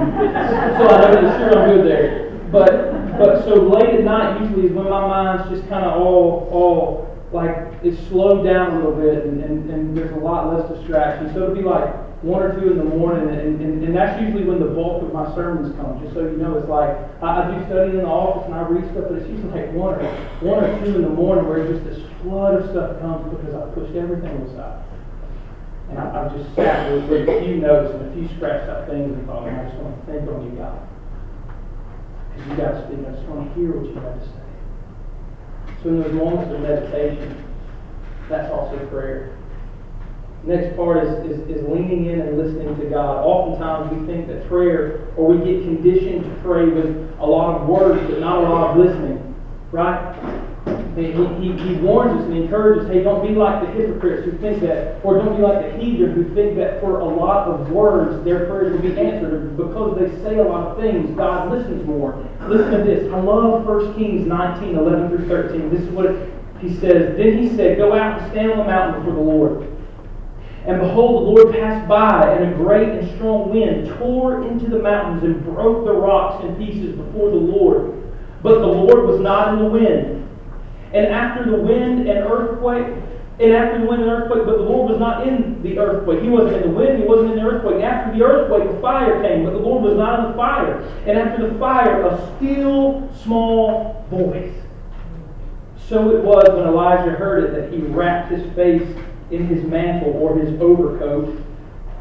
so 0.79 0.89
I 0.89 1.01
know 1.03 1.21
that 1.21 1.39
sure 1.39 1.59
I'm 1.59 1.77
good 1.77 1.87
there. 1.87 2.31
But 2.51 3.19
but 3.19 3.45
so 3.45 3.57
late 3.57 3.95
at 3.95 4.05
night 4.05 4.41
usually 4.41 4.69
is 4.69 4.73
when 4.73 4.89
my 4.89 5.07
mind's 5.07 5.51
just 5.51 5.69
kind 5.69 5.85
of 5.85 6.01
all 6.01 6.49
all 6.51 7.27
like 7.31 7.75
it's 7.83 8.01
slowed 8.09 8.47
down 8.47 8.73
a 8.73 8.77
little 8.77 8.97
bit 8.97 9.27
and, 9.27 9.45
and, 9.45 9.71
and 9.71 9.95
there's 9.95 10.13
a 10.13 10.19
lot 10.19 10.57
less 10.57 10.79
distraction. 10.79 11.31
So 11.35 11.43
it'll 11.43 11.55
be 11.55 11.61
like 11.61 12.06
one 12.27 12.43
or 12.43 12.61
two 12.61 12.73
in 12.73 12.79
the 12.79 12.85
morning, 12.85 13.29
and, 13.29 13.63
and, 13.63 13.85
and 13.85 13.95
that's 13.95 14.21
usually 14.21 14.43
when 14.43 14.59
the 14.59 14.67
bulk 14.67 15.03
of 15.03 15.13
my 15.15 15.33
sermons 15.35 15.75
come. 15.77 16.03
Just 16.03 16.15
so 16.15 16.27
you 16.27 16.37
know, 16.37 16.59
it's 16.59 16.69
like 16.69 16.91
I, 17.23 17.47
I 17.47 17.55
do 17.55 17.65
study 17.67 17.91
in 17.91 18.03
the 18.03 18.11
office 18.11 18.45
and 18.47 18.55
I 18.55 18.67
read 18.67 18.83
stuff, 18.91 19.07
but 19.09 19.23
it's 19.23 19.31
usually 19.31 19.55
like 19.55 19.71
one 19.73 19.95
or 19.95 20.05
one 20.43 20.65
or 20.65 20.71
two 20.83 20.97
in 20.97 21.03
the 21.03 21.15
morning 21.15 21.47
where 21.47 21.63
just 21.63 21.85
this 21.87 22.03
flood 22.23 22.59
of 22.59 22.71
stuff 22.71 22.99
comes 22.99 23.31
because 23.31 23.55
I 23.55 23.71
pushed 23.79 23.95
everything 23.95 24.35
aside. 24.43 24.83
And 25.91 25.99
I, 26.03 26.27
I've 26.27 26.35
just 26.35 26.51
sat 26.57 26.91
with, 26.91 27.09
with 27.09 27.29
a 27.29 27.47
few 27.47 27.63
notes 27.63 27.95
and 27.95 28.11
a 28.11 28.13
few 28.13 28.27
scratched 28.37 28.69
out 28.69 28.91
things 28.91 29.15
and 29.15 29.25
thought, 29.27 29.47
I 29.47 29.71
just 29.71 29.79
want 29.79 29.95
to 29.95 30.03
think 30.11 30.27
on 30.27 30.51
you, 30.51 30.59
God. 30.59 30.83
Because 32.35 32.51
you 32.51 32.57
got 32.59 32.71
to 32.75 32.87
speak. 32.91 33.07
I 33.07 33.15
just 33.15 33.27
want 33.31 33.47
to 33.47 33.55
hear 33.55 33.71
what 33.71 33.87
you 33.87 33.95
have 34.03 34.19
to 34.19 34.27
say. 34.27 34.47
So 35.83 35.89
in 35.91 36.03
those 36.03 36.13
moments 36.13 36.51
of 36.53 36.61
meditation, 36.61 37.39
that's 38.29 38.51
also 38.51 38.75
prayer. 38.91 39.39
Next 40.47 40.77
part 40.77 41.05
is, 41.05 41.11
is, 41.29 41.57
is 41.57 41.69
leaning 41.69 42.07
in 42.07 42.21
and 42.21 42.39
listening 42.39 42.79
to 42.79 42.87
God. 42.87 43.25
Oftentimes 43.25 43.93
we 43.93 44.07
think 44.07 44.29
that 44.29 44.47
prayer, 44.47 45.09
or 45.17 45.33
we 45.33 45.39
get 45.39 45.65
conditioned 45.65 46.23
to 46.23 46.31
pray 46.41 46.67
with 46.67 47.13
a 47.19 47.27
lot 47.27 47.61
of 47.61 47.69
words, 47.69 48.01
but 48.09 48.21
not 48.21 48.45
a 48.45 48.49
lot 48.49 48.71
of 48.71 48.77
listening. 48.77 49.35
Right? 49.73 50.15
He, 50.97 51.13
he, 51.13 51.53
he 51.53 51.75
warns 51.75 52.21
us 52.21 52.27
and 52.27 52.37
encourages, 52.37 52.89
hey, 52.89 53.03
don't 53.03 53.27
be 53.27 53.35
like 53.35 53.61
the 53.61 53.73
hypocrites 53.73 54.25
who 54.25 54.39
think 54.39 54.61
that, 54.63 55.05
or 55.05 55.19
don't 55.19 55.37
be 55.37 55.43
like 55.43 55.73
the 55.73 55.79
heathen 55.79 56.13
who 56.13 56.33
think 56.35 56.57
that 56.57 56.81
for 56.81 57.01
a 57.01 57.05
lot 57.05 57.49
of 57.49 57.69
words 57.71 58.25
their 58.25 58.47
prayers 58.47 58.73
will 58.73 58.89
be 58.89 58.99
answered. 58.99 59.57
Because 59.57 59.99
they 59.99 60.09
say 60.23 60.39
a 60.39 60.45
lot 60.45 60.69
of 60.69 60.79
things, 60.79 61.15
God 61.17 61.53
listens 61.53 61.85
more. 61.85 62.25
Listen 62.43 62.71
to 62.71 62.85
this. 62.85 63.13
I 63.13 63.19
love 63.19 63.67
1 63.67 63.95
Kings 63.95 64.27
19, 64.27 64.77
11 64.77 65.09
through 65.09 65.29
13. 65.29 65.71
This 65.71 65.83
is 65.83 65.91
what 65.91 66.17
he 66.61 66.73
says. 66.77 67.17
Then 67.17 67.43
he 67.43 67.55
said, 67.57 67.77
Go 67.77 67.93
out 67.93 68.23
and 68.23 68.33
stand 68.33 68.53
on 68.53 68.59
the 68.59 68.65
mountain 68.65 69.01
before 69.03 69.15
the 69.15 69.21
Lord. 69.21 69.76
And 70.67 70.81
behold, 70.81 71.23
the 71.23 71.31
Lord 71.31 71.55
passed 71.55 71.89
by, 71.89 72.33
and 72.35 72.53
a 72.53 72.57
great 72.57 72.89
and 72.89 73.09
strong 73.17 73.51
wind 73.51 73.89
tore 73.99 74.49
into 74.49 74.69
the 74.69 74.81
mountains 74.81 75.23
and 75.23 75.45
broke 75.45 75.85
the 75.85 75.93
rocks 75.93 76.45
in 76.45 76.57
pieces 76.57 76.97
before 76.97 77.31
the 77.31 77.37
Lord. 77.37 78.03
But 78.43 78.59
the 78.59 78.67
Lord 78.67 79.07
was 79.07 79.21
not 79.21 79.55
in 79.55 79.61
the 79.61 79.71
wind. 79.71 80.29
And 80.93 81.07
after 81.07 81.49
the 81.49 81.57
wind 81.57 82.09
and 82.09 82.19
earthquake, 82.19 82.87
and 83.39 83.53
after 83.53 83.81
the 83.81 83.87
wind 83.87 84.03
and 84.03 84.11
earthquake, 84.11 84.45
but 84.45 84.57
the 84.57 84.63
Lord 84.65 84.91
was 84.91 84.99
not 84.99 85.29
in 85.29 85.63
the 85.63 85.79
earthquake. 85.79 86.23
He 86.23 86.29
wasn't 86.29 86.57
in 86.57 86.63
the 86.63 86.77
wind, 86.77 86.99
he 86.99 87.05
wasn't 87.05 87.33
in 87.33 87.37
the 87.37 87.45
earthquake. 87.45 87.85
After 87.85 88.19
the 88.19 88.25
earthquake, 88.25 88.73
the 88.75 88.81
fire 88.81 89.23
came, 89.23 89.45
but 89.45 89.51
the 89.51 89.59
Lord 89.59 89.85
was 89.85 89.97
not 89.97 90.21
in 90.21 90.31
the 90.33 90.37
fire. 90.37 90.81
And 91.07 91.19
after 91.19 91.49
the 91.49 91.59
fire, 91.59 92.07
a 92.07 92.37
still 92.37 93.09
small 93.23 94.05
voice. 94.11 94.55
So 95.89 96.11
it 96.17 96.25
was 96.25 96.49
when 96.49 96.67
Elijah 96.67 97.11
heard 97.11 97.45
it 97.45 97.61
that 97.61 97.73
he 97.73 97.83
wrapped 97.87 98.33
his 98.33 98.53
face 98.55 98.83
in 99.31 99.47
his 99.47 99.65
mantle 99.65 100.13
or 100.13 100.39
his 100.39 100.61
overcoat 100.61 101.43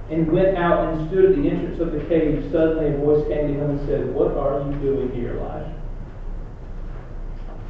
and 0.09 0.31
went 0.31 0.57
out 0.57 0.93
and 0.93 1.09
stood 1.09 1.25
at 1.25 1.35
the 1.35 1.49
entrance 1.49 1.79
of 1.79 1.91
the 1.91 1.99
cave. 2.05 2.47
Suddenly 2.51 2.93
a 2.93 2.97
voice 2.97 3.27
came 3.27 3.47
to 3.47 3.53
him 3.53 3.69
and 3.71 3.87
said, 3.87 4.13
What 4.13 4.37
are 4.37 4.59
you 4.69 4.77
doing 4.79 5.11
here, 5.11 5.37
Elijah? 5.37 5.81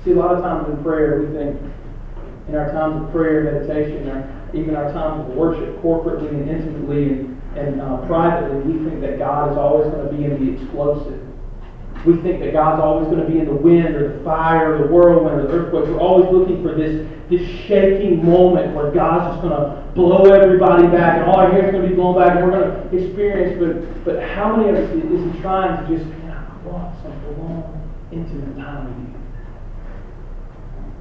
See, 0.03 0.11
a 0.11 0.15
lot 0.15 0.35
of 0.35 0.43
times 0.43 0.69
in 0.69 0.83
prayer, 0.83 1.21
we 1.21 1.33
think, 1.33 1.59
in 2.47 2.55
our 2.55 2.71
times 2.71 3.05
of 3.05 3.11
prayer, 3.11 3.43
meditation, 3.43 4.07
or 4.09 4.51
even 4.53 4.75
our 4.75 4.91
times 4.91 5.29
of 5.29 5.35
worship, 5.35 5.81
corporately 5.81 6.29
and 6.29 6.49
intimately 6.49 7.05
and, 7.05 7.41
and 7.55 7.81
uh, 7.81 8.05
privately, 8.05 8.71
we 8.71 8.89
think 8.89 9.01
that 9.01 9.17
God 9.17 9.51
is 9.51 9.57
always 9.57 9.91
going 9.91 10.05
to 10.05 10.13
be 10.13 10.25
in 10.25 10.45
the 10.45 10.61
explosive 10.61 11.21
we 12.05 12.17
think 12.17 12.39
that 12.39 12.53
God's 12.53 12.81
always 12.81 13.07
going 13.07 13.25
to 13.25 13.25
be 13.25 13.39
in 13.39 13.45
the 13.45 13.53
wind 13.53 13.95
or 13.95 14.17
the 14.17 14.23
fire 14.23 14.75
or 14.75 14.77
the 14.77 14.93
whirlwind 14.93 15.41
or 15.41 15.47
the 15.47 15.53
earthquake. 15.53 15.85
We're 15.85 15.99
always 15.99 16.31
looking 16.31 16.61
for 16.61 16.75
this, 16.75 17.07
this 17.29 17.41
shaking 17.65 18.23
moment 18.23 18.75
where 18.75 18.91
God's 18.91 19.33
just 19.33 19.41
going 19.41 19.59
to 19.59 19.81
blow 19.95 20.25
everybody 20.25 20.87
back 20.87 21.17
and 21.17 21.25
all 21.25 21.37
our 21.37 21.51
hair's 21.51 21.71
going 21.71 21.83
to 21.83 21.89
be 21.89 21.95
blown 21.95 22.15
back 22.15 22.37
and 22.37 22.45
we're 22.45 22.51
going 22.51 22.89
to 22.89 22.97
experience. 22.97 23.57
But, 23.59 24.05
but 24.05 24.23
how 24.23 24.55
many 24.55 24.69
of 24.69 24.75
us 24.75 24.89
is 24.91 25.33
He 25.33 25.41
trying 25.41 25.81
to 25.81 25.97
just, 25.97 26.07
man, 26.09 26.31
I 26.31 26.67
want 26.67 26.95
some 27.01 27.39
long, 27.39 27.91
intimate 28.11 28.55
time 28.55 28.85
with 28.85 28.97
you? 29.09 29.15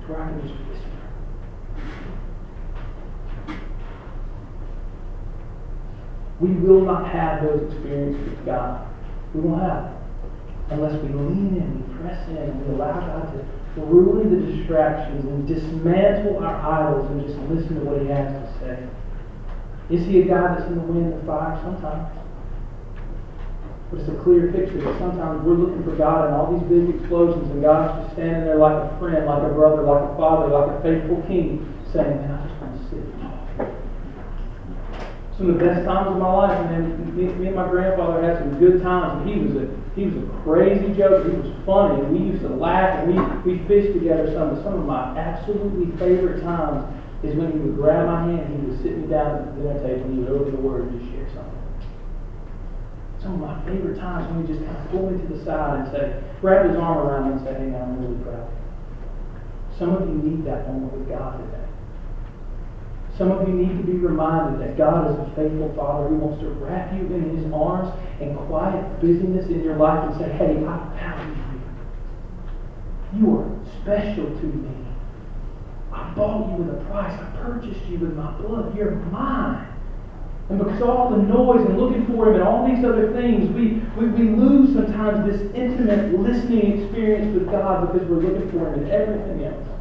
Where 0.09 0.23
I 0.23 0.29
can 0.29 0.41
just. 0.41 0.55
We 6.41 6.51
will 6.51 6.85
not 6.85 7.11
have 7.11 7.43
those 7.43 7.73
experiences 7.73 8.29
with 8.29 8.45
God. 8.45 8.89
We 9.33 9.41
won't 9.41 9.63
have 9.63 9.85
them 9.85 10.04
unless 10.71 11.01
we 11.03 11.09
lean 11.09 11.57
in, 11.57 11.89
we 11.89 12.03
press 12.03 12.29
in, 12.29 12.37
and 12.37 12.67
we 12.67 12.75
allow 12.75 12.93
God 12.93 13.33
to 13.75 13.81
ruin 13.81 14.31
the 14.31 14.53
distractions 14.53 15.25
and 15.25 15.47
dismantle 15.47 16.39
our 16.39 16.57
idols 16.57 17.11
and 17.11 17.27
just 17.27 17.39
listen 17.51 17.81
to 17.81 17.85
what 17.85 18.01
He 18.01 18.09
has 18.09 18.33
to 18.33 18.59
say. 18.61 18.89
Is 19.91 20.07
He 20.07 20.23
a 20.23 20.25
God 20.25 20.59
that's 20.59 20.69
in 20.69 20.77
the 20.77 20.81
wind 20.83 21.13
and 21.13 21.23
the 21.23 21.27
fire? 21.27 21.59
Sometimes. 21.63 22.09
But 23.91 24.01
it's 24.01 24.09
a 24.09 24.23
clear 24.23 24.51
picture 24.51 24.81
that 24.81 24.99
sometimes 24.99 25.45
we're 25.45 25.55
looking 25.55 25.85
for 25.85 25.95
God 25.97 26.29
in 26.29 26.35
all 26.35 26.57
these 26.57 26.67
big 26.69 26.97
explosions, 26.97 27.51
and 27.51 27.61
God's 27.61 28.03
just 28.03 28.15
standing 28.15 28.45
there 28.45 28.57
like 28.57 28.75
a 28.75 28.97
friend, 28.99 29.27
like 29.27 29.43
a 29.43 29.53
brother, 29.53 29.83
like 29.83 30.03
a 30.03 30.17
father, 30.17 30.49
like 30.49 30.79
a 30.79 30.83
faithful 30.83 31.23
king, 31.29 31.69
saying, 31.93 32.17
Man, 32.23 32.31
I 32.31 32.49
just 32.49 32.61
want 32.61 32.73
to 32.79 32.83
sit 32.91 33.05
some 35.37 35.51
of 35.51 35.59
the 35.59 35.65
best 35.65 35.85
times 35.85 36.09
of 36.09 36.19
my 36.19 36.33
life. 36.33 36.59
And 36.61 36.71
then 36.71 37.17
me, 37.17 37.25
me 37.35 37.47
and 37.49 37.57
my 37.57 37.69
grandfather 37.69 38.23
had 38.23 38.39
some 38.39 38.59
good 38.59 38.83
times. 38.83 39.23
And 39.23 39.29
he 39.29 39.41
was 39.41 39.55
a 39.57 39.67
he 39.95 40.07
was 40.07 40.17
a 40.23 40.27
crazy 40.43 40.95
joke. 40.95 41.27
He 41.27 41.35
was 41.35 41.51
funny, 41.67 42.03
and 42.03 42.11
we 42.13 42.31
used 42.31 42.43
to 42.43 42.49
laugh. 42.49 43.03
And 43.03 43.15
we 43.45 43.59
we 43.59 43.67
fished 43.67 43.95
together. 43.99 44.33
Some 44.35 44.57
of 44.57 44.63
some 44.63 44.75
of 44.75 44.87
my 44.87 45.17
absolutely 45.19 45.97
favorite 45.99 46.43
times 46.43 46.87
is 47.25 47.35
when 47.37 47.53
he 47.53 47.59
would 47.59 47.77
grab 47.77 48.07
my 48.07 48.31
hand. 48.31 48.47
He 48.53 48.67
would 48.67 48.83
sit 48.83 48.99
me 48.99 49.09
down 49.09 49.39
at 49.39 49.57
the 49.57 49.63
dinner 49.63 49.79
table, 49.83 50.05
and 50.07 50.15
he 50.15 50.21
would 50.23 50.31
open 50.31 50.53
the 50.55 50.63
Word 50.63 50.87
and 50.87 51.01
just 51.01 51.11
share 51.11 51.27
something. 51.35 51.63
Some 53.21 53.35
of 53.35 53.41
my 53.41 53.57
favorite 53.65 53.99
times 53.99 54.29
when 54.29 54.47
he 54.47 54.53
just 54.53 54.65
kind 54.67 54.77
of 54.77 54.91
pull 54.91 55.11
me 55.11 55.17
to 55.17 55.27
the 55.33 55.45
side 55.45 55.81
and 55.81 55.89
say, 55.91 56.23
wrap 56.43 56.67
his 56.69 56.77
arm 56.77 56.99
around 57.09 57.25
me 57.25 57.37
and 57.37 57.41
say, 57.41 57.55
"Hey, 57.55 57.73
man, 57.73 57.83
I'm 57.83 57.97
really 57.99 58.23
proud." 58.23 58.49
Some 59.79 59.97
of 59.97 60.07
you 60.07 60.15
need 60.15 60.45
that 60.45 60.69
moment 60.69 60.93
with 60.93 61.09
God 61.09 61.41
today. 61.41 61.64
Some 63.17 63.31
of 63.31 63.47
you 63.49 63.55
need 63.55 63.79
to 63.79 63.85
be 63.85 63.93
reminded 63.93 64.61
that 64.61 64.77
God 64.77 65.11
is 65.11 65.19
a 65.19 65.31
faithful 65.37 65.73
Father 65.77 66.09
who 66.09 66.17
wants 66.17 66.43
to 66.43 66.49
wrap 66.49 66.93
you 66.93 67.07
in 67.15 67.37
His 67.37 67.53
arms 67.53 67.95
and 68.21 68.37
quiet 68.49 69.01
busyness 69.01 69.47
in 69.47 69.63
your 69.63 69.77
life 69.77 70.11
and 70.11 70.19
say, 70.19 70.33
Hey, 70.33 70.65
I 70.67 70.77
value 70.99 71.37
you. 73.13 73.21
You 73.21 73.39
are 73.39 73.51
special 73.83 74.27
to 74.27 74.47
me. 74.47 74.75
I 75.93 76.13
bought 76.15 76.51
you 76.51 76.65
with 76.65 76.75
a 76.75 76.85
price. 76.87 77.13
I 77.13 77.25
purchased 77.37 77.87
you 77.87 77.99
with 77.99 78.15
my 78.15 78.33
blood. 78.33 78.77
You're 78.77 78.91
mine. 78.91 79.69
And 80.51 80.59
because 80.59 80.83
of 80.83 80.89
all 80.91 81.11
the 81.11 81.23
noise 81.23 81.65
and 81.65 81.81
looking 81.81 82.07
for 82.07 82.29
Him 82.29 82.35
and 82.35 82.43
all 82.43 82.67
these 82.67 82.85
other 82.85 83.13
things, 83.13 83.49
we, 83.55 83.81
we, 83.97 84.11
we 84.11 84.37
lose 84.37 84.75
sometimes 84.75 85.31
this 85.31 85.41
intimate 85.55 86.19
listening 86.19 86.83
experience 86.83 87.33
with 87.33 87.49
God 87.49 87.93
because 87.93 88.09
we're 88.09 88.17
looking 88.17 88.51
for 88.51 88.75
Him 88.75 88.85
in 88.85 88.91
everything 88.91 89.45
else. 89.45 89.74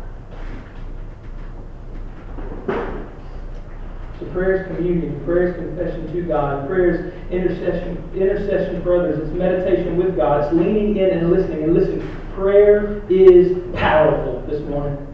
So 4.24 4.32
prayer 4.32 4.62
is 4.62 4.68
communion, 4.68 5.24
prayer 5.26 5.50
is 5.50 5.56
confession 5.56 6.14
to 6.14 6.22
God, 6.22 6.68
prayer 6.68 6.92
is 6.92 7.32
intercession, 7.32 7.98
intercession 8.16 8.82
for 8.82 9.00
others, 9.00 9.20
it's 9.20 9.38
meditation 9.38 9.98
with 9.98 10.16
God, 10.16 10.46
it's 10.46 10.54
leaning 10.54 10.98
in 10.98 11.10
and 11.10 11.32
listening. 11.32 11.64
And 11.64 11.74
listen, 11.74 12.00
prayer 12.34 13.02
is 13.10 13.58
powerful 13.76 14.42
this 14.48 14.62
morning. 14.70 15.13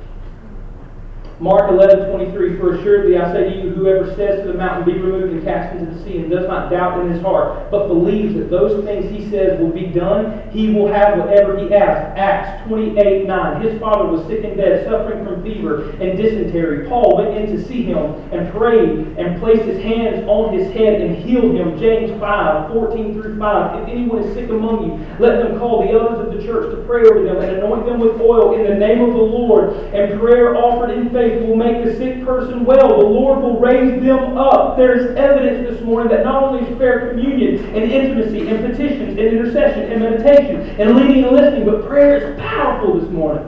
Mark 1.40 1.72
11, 1.72 2.12
23, 2.12 2.58
For 2.58 2.76
assuredly 2.76 3.18
I 3.18 3.32
say 3.32 3.50
to 3.50 3.64
you, 3.64 3.70
whoever 3.70 4.14
says 4.18 4.42
to 4.44 4.52
the 4.52 4.58
mountain, 4.58 4.84
Be 4.84 5.00
removed 5.00 5.32
and 5.32 5.42
cast 5.42 5.74
into 5.74 5.90
the 5.90 6.04
sea, 6.04 6.18
and 6.18 6.30
does 6.30 6.46
not 6.46 6.70
doubt 6.70 7.00
in 7.00 7.10
his 7.10 7.22
heart, 7.22 7.72
but 7.72 7.88
believes 7.88 8.36
that 8.36 8.50
those 8.50 8.84
things 8.84 9.10
he 9.10 9.30
says 9.30 9.58
will 9.58 9.72
be 9.72 9.86
done, 9.86 10.50
he 10.52 10.74
will 10.74 10.92
have 10.92 11.18
whatever 11.18 11.58
he 11.58 11.74
asks. 11.74 12.20
Acts 12.20 12.68
28, 12.68 13.26
9. 13.26 13.62
His 13.62 13.80
father 13.80 14.12
was 14.12 14.28
sick 14.28 14.44
in 14.44 14.58
bed, 14.58 14.84
suffering 14.84 15.24
from 15.24 15.42
fever 15.42 15.92
and 16.02 16.18
dysentery. 16.18 16.90
Paul 16.90 17.16
went 17.16 17.38
in 17.38 17.56
to 17.56 17.66
see 17.66 17.84
him 17.84 18.16
and 18.34 18.52
prayed 18.52 19.16
and 19.18 19.40
placed 19.40 19.64
his 19.64 19.82
hands 19.82 20.28
on 20.28 20.54
his 20.54 20.70
head 20.74 21.00
and 21.00 21.16
healed 21.16 21.56
him. 21.56 21.80
James 21.80 22.20
5, 22.20 22.74
14 22.74 23.14
through 23.14 23.40
5. 23.40 23.84
If 23.84 23.88
anyone 23.88 24.24
is 24.24 24.34
sick 24.34 24.50
among 24.50 24.84
you, 24.84 25.16
let 25.20 25.40
them 25.40 25.58
call 25.58 25.88
the 25.88 25.94
elders 25.94 26.20
of 26.20 26.36
the 26.36 26.44
church 26.44 26.70
to 26.76 26.84
pray 26.84 27.08
over 27.08 27.24
them 27.24 27.38
and 27.38 27.56
anoint 27.56 27.86
them 27.86 28.02
with 28.02 28.20
oil 28.20 28.60
in 28.60 28.68
the 28.68 28.76
name 28.76 29.00
of 29.00 29.14
the 29.14 29.24
Lord, 29.24 29.70
and 29.96 30.20
prayer 30.20 30.58
offered 30.58 30.92
in 30.92 31.10
faith 31.12 31.29
faith 31.30 31.48
will 31.48 31.56
make 31.56 31.84
the 31.84 31.96
sick 31.96 32.24
person 32.24 32.66
well. 32.66 33.00
The 33.00 33.06
Lord 33.06 33.42
will 33.42 33.60
raise 33.60 34.02
them 34.02 34.38
up. 34.38 34.78
There's 34.78 35.16
evidence 35.18 35.70
this 35.70 35.82
morning 35.86 36.10
that 36.10 36.24
not 36.24 36.44
only 36.44 36.68
is 36.68 36.78
prayer 36.78 37.10
communion 37.10 37.64
and 37.76 37.92
intimacy 37.92 38.48
and 38.48 38.60
petitions 38.66 39.10
and 39.10 39.20
intercession 39.20 39.92
and 39.92 40.02
meditation 40.02 40.62
and 40.80 40.96
leading 40.96 41.26
and 41.26 41.36
listening, 41.36 41.66
but 41.66 41.88
prayer 41.88 42.18
is 42.18 42.40
powerful 42.40 43.00
this 43.00 43.10
morning. 43.10 43.46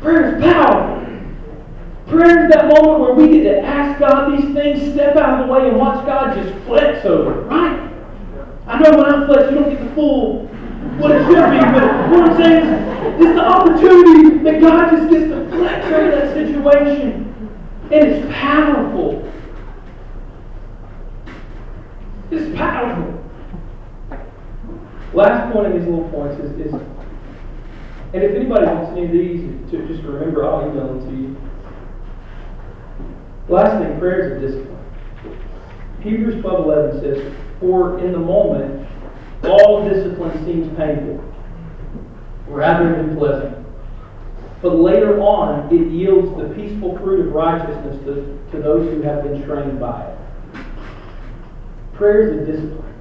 Prayer 0.00 0.36
is 0.36 0.42
powerful. 0.42 1.02
Prayer 2.06 2.44
is 2.44 2.52
that 2.52 2.68
moment 2.68 3.00
where 3.00 3.14
we 3.14 3.28
get 3.28 3.44
to 3.44 3.60
ask 3.60 3.98
God 3.98 4.36
these 4.36 4.52
things, 4.52 4.92
step 4.92 5.16
out 5.16 5.40
of 5.40 5.46
the 5.46 5.52
way, 5.52 5.68
and 5.68 5.78
watch 5.78 6.04
God 6.04 6.34
just 6.34 6.52
flex 6.64 7.04
over 7.06 7.42
right? 7.42 7.90
I 8.66 8.78
know 8.78 8.96
when 8.96 9.06
I 9.06 9.26
flex, 9.26 9.50
you 9.50 9.58
don't 9.58 9.70
get 9.70 9.82
the 9.82 9.94
full 9.94 10.48
what 10.98 11.10
it 11.12 11.24
should 11.26 11.50
be, 11.50 11.58
but 11.58 12.10
what 12.10 12.30
I'm 12.30 12.36
saying 12.36 12.66
is, 12.66 12.92
it's 13.20 13.34
the 13.34 13.44
opportunity 13.44 14.38
that 14.44 14.60
God 14.60 14.90
just 14.90 15.10
gets 15.10 15.30
to 15.30 15.48
flex 15.50 15.86
over 15.86 16.10
that 16.10 16.34
situation. 16.34 17.28
And 17.90 18.08
it's 18.08 18.34
powerful. 18.34 19.30
It's 22.30 22.56
powerful. 22.56 23.22
Last 25.12 25.52
point 25.52 25.66
of 25.66 25.72
these 25.74 25.84
little 25.88 26.08
points 26.08 26.42
is, 26.42 26.66
is 26.66 26.72
and 28.14 28.22
if 28.22 28.34
anybody 28.36 28.66
wants 28.66 28.90
any 28.92 29.06
of 29.06 29.12
these 29.12 29.70
to 29.70 29.86
just 29.88 30.02
remember, 30.02 30.44
I'll 30.44 30.70
email 30.70 30.86
them 30.86 31.08
to 31.08 31.16
you. 31.16 31.36
Last 33.48 33.82
thing, 33.82 33.98
prayer 33.98 34.36
is 34.36 34.42
a 34.42 34.46
discipline. 34.46 34.78
Hebrews 36.02 36.42
12 36.42 36.64
11 36.66 37.00
says, 37.00 37.34
For 37.58 37.98
in 38.00 38.12
the 38.12 38.18
moment, 38.18 38.86
all 39.44 39.88
discipline 39.88 40.44
seems 40.44 40.76
painful, 40.76 41.22
rather 42.46 42.96
than 42.96 43.16
pleasant. 43.16 43.66
But 44.62 44.76
later 44.76 45.20
on, 45.20 45.74
it 45.74 45.90
yields 45.90 46.36
the 46.36 46.54
peaceful 46.54 46.96
fruit 46.98 47.26
of 47.26 47.32
righteousness 47.32 47.98
to, 48.04 48.38
to 48.52 48.62
those 48.62 48.88
who 48.88 49.02
have 49.02 49.24
been 49.24 49.42
trained 49.44 49.80
by 49.80 50.06
it. 50.06 50.18
Prayer 51.94 52.28
is 52.28 52.48
a 52.48 52.52
discipline. 52.52 52.94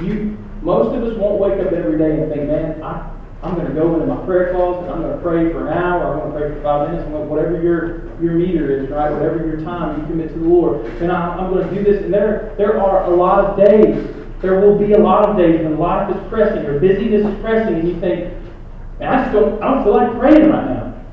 You, 0.00 0.36
most 0.62 0.96
of 0.96 1.04
us 1.04 1.16
won't 1.16 1.38
wake 1.38 1.64
up 1.64 1.72
every 1.72 1.98
day 1.98 2.20
and 2.20 2.32
think, 2.32 2.48
man, 2.48 2.82
I, 2.82 3.10
I'm 3.42 3.54
going 3.54 3.66
to 3.66 3.74
go 3.74 3.94
into 3.94 4.06
my 4.06 4.24
prayer 4.24 4.52
closet, 4.52 4.88
I'm 4.88 5.02
going 5.02 5.16
to 5.16 5.22
pray 5.22 5.52
for 5.52 5.68
an 5.68 5.76
hour, 5.76 6.12
I'm 6.12 6.30
going 6.30 6.32
to 6.32 6.38
pray 6.38 6.56
for 6.56 6.62
five 6.62 6.90
minutes, 6.90 7.06
I'm 7.06 7.28
whatever 7.28 7.60
your, 7.60 8.06
your 8.22 8.34
meter 8.34 8.70
is, 8.70 8.90
right? 8.90 9.10
Whatever 9.10 9.46
your 9.46 9.60
time 9.62 10.00
you 10.00 10.06
commit 10.06 10.32
to 10.32 10.38
the 10.38 10.46
Lord. 10.46 10.86
And 11.02 11.10
I, 11.10 11.36
I'm 11.36 11.52
going 11.52 11.68
to 11.68 11.74
do 11.74 11.82
this. 11.82 12.04
And 12.04 12.14
there, 12.14 12.54
there 12.56 12.80
are 12.80 13.04
a 13.04 13.14
lot 13.14 13.44
of 13.44 13.56
days, 13.56 14.21
there 14.42 14.60
will 14.60 14.76
be 14.76 14.92
a 14.92 14.98
lot 14.98 15.28
of 15.28 15.36
days 15.36 15.62
when 15.62 15.78
life 15.78 16.14
is 16.14 16.28
pressing 16.28 16.66
or 16.66 16.80
busyness 16.80 17.24
is 17.24 17.40
pressing, 17.40 17.74
and 17.74 17.88
you 17.88 17.98
think, 18.00 18.34
man, 18.98 19.14
I 19.14 19.22
just 19.22 19.32
don't, 19.32 19.62
I 19.62 19.72
don't 19.72 19.84
feel 19.84 19.94
like 19.94 20.18
praying 20.18 20.50
right 20.50 20.66
now. 20.66 21.04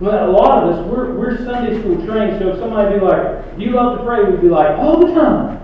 Well, 0.00 0.30
a 0.30 0.32
lot 0.32 0.62
of 0.62 0.70
us, 0.70 0.86
we're, 0.86 1.14
we're 1.14 1.36
Sunday 1.44 1.80
school 1.80 1.96
trained, 2.06 2.38
so 2.38 2.50
if 2.50 2.58
somebody 2.58 2.98
be 2.98 3.04
like, 3.04 3.58
do 3.58 3.64
you 3.64 3.72
love 3.72 3.98
to 3.98 4.04
pray? 4.04 4.24
We'd 4.24 4.40
be 4.40 4.48
like, 4.48 4.78
all 4.78 5.04
the 5.04 5.12
time. 5.12 5.58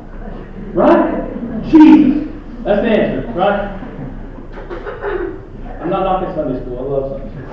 Right? 0.74 1.62
Jesus. 1.70 2.28
That's 2.64 2.82
the 2.82 2.90
answer, 2.90 3.32
right? 3.32 3.76
I'm 5.80 5.90
not 5.90 6.04
knocking 6.04 6.34
Sunday 6.34 6.60
school. 6.60 6.78
I 6.78 6.82
love 6.82 7.10
Sunday 7.12 7.30
school. 7.34 7.46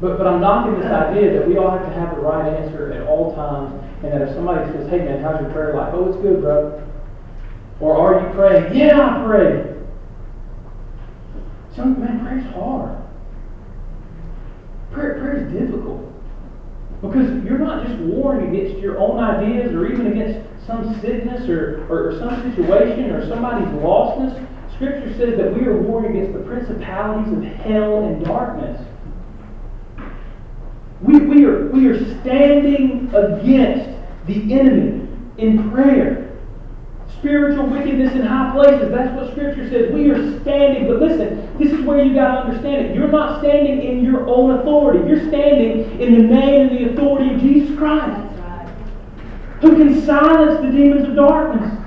But, 0.00 0.18
but 0.18 0.26
I'm 0.26 0.40
knocking 0.40 0.80
this 0.80 0.90
idea 0.90 1.32
that 1.38 1.48
we 1.48 1.56
all 1.56 1.70
have 1.70 1.82
to 1.82 1.92
have 1.94 2.14
the 2.14 2.22
right 2.22 2.46
answer 2.60 2.92
at 2.92 3.06
all 3.06 3.34
times, 3.34 3.74
and 4.02 4.12
that 4.12 4.22
if 4.22 4.34
somebody 4.34 4.70
says, 4.72 4.88
hey 4.90 4.98
man, 4.98 5.22
how's 5.22 5.40
your 5.40 5.50
prayer 5.50 5.74
life? 5.74 5.92
Oh, 5.94 6.08
it's 6.08 6.20
good, 6.22 6.40
bro. 6.40 6.82
Or 7.84 7.98
are 7.98 8.26
you 8.26 8.34
praying? 8.34 8.74
Yeah, 8.74 8.98
I 8.98 9.24
pray. 9.26 9.76
Some 11.76 12.00
man, 12.00 12.24
prayer's 12.24 12.50
hard. 12.54 12.96
Prayer, 14.90 15.18
prayer 15.18 15.46
is 15.46 15.52
difficult. 15.52 16.10
Because 17.02 17.44
you're 17.44 17.58
not 17.58 17.86
just 17.86 18.00
warring 18.00 18.56
against 18.56 18.80
your 18.80 18.98
own 18.98 19.22
ideas 19.22 19.74
or 19.74 19.92
even 19.92 20.06
against 20.06 20.48
some 20.66 20.98
sickness 21.02 21.46
or, 21.46 21.86
or, 21.90 22.08
or 22.08 22.18
some 22.18 22.50
situation 22.50 23.10
or 23.10 23.28
somebody's 23.28 23.68
lostness. 23.82 24.32
Scripture 24.76 25.12
says 25.18 25.36
that 25.36 25.52
we 25.52 25.66
are 25.66 25.76
warring 25.76 26.16
against 26.16 26.32
the 26.32 26.42
principalities 26.42 27.36
of 27.36 27.44
hell 27.44 28.06
and 28.06 28.24
darkness. 28.24 28.80
We, 31.02 31.18
we, 31.18 31.44
are, 31.44 31.66
we 31.66 31.88
are 31.88 31.98
standing 32.22 33.14
against 33.14 33.90
the 34.26 34.54
enemy 34.54 35.06
in 35.36 35.70
prayer. 35.70 36.33
Spiritual 37.24 37.68
wickedness 37.68 38.12
in 38.12 38.20
high 38.20 38.52
places. 38.52 38.90
That's 38.90 39.10
what 39.16 39.32
Scripture 39.32 39.66
says. 39.70 39.90
We 39.90 40.10
are 40.10 40.40
standing. 40.42 40.86
But 40.86 41.00
listen, 41.00 41.56
this 41.56 41.72
is 41.72 41.80
where 41.80 42.04
you 42.04 42.14
got 42.14 42.34
to 42.34 42.40
understand 42.48 42.84
it. 42.84 42.94
You're 42.94 43.08
not 43.08 43.40
standing 43.40 43.80
in 43.80 44.04
your 44.04 44.28
own 44.28 44.60
authority. 44.60 45.08
You're 45.08 45.26
standing 45.28 45.98
in 45.98 46.12
the 46.12 46.22
name 46.22 46.68
and 46.68 46.78
the 46.78 46.92
authority 46.92 47.34
of 47.34 47.40
Jesus 47.40 47.78
Christ. 47.78 48.20
Who 49.62 49.74
can 49.74 50.02
silence 50.04 50.60
the 50.60 50.70
demons 50.70 51.08
of 51.08 51.16
darkness 51.16 51.80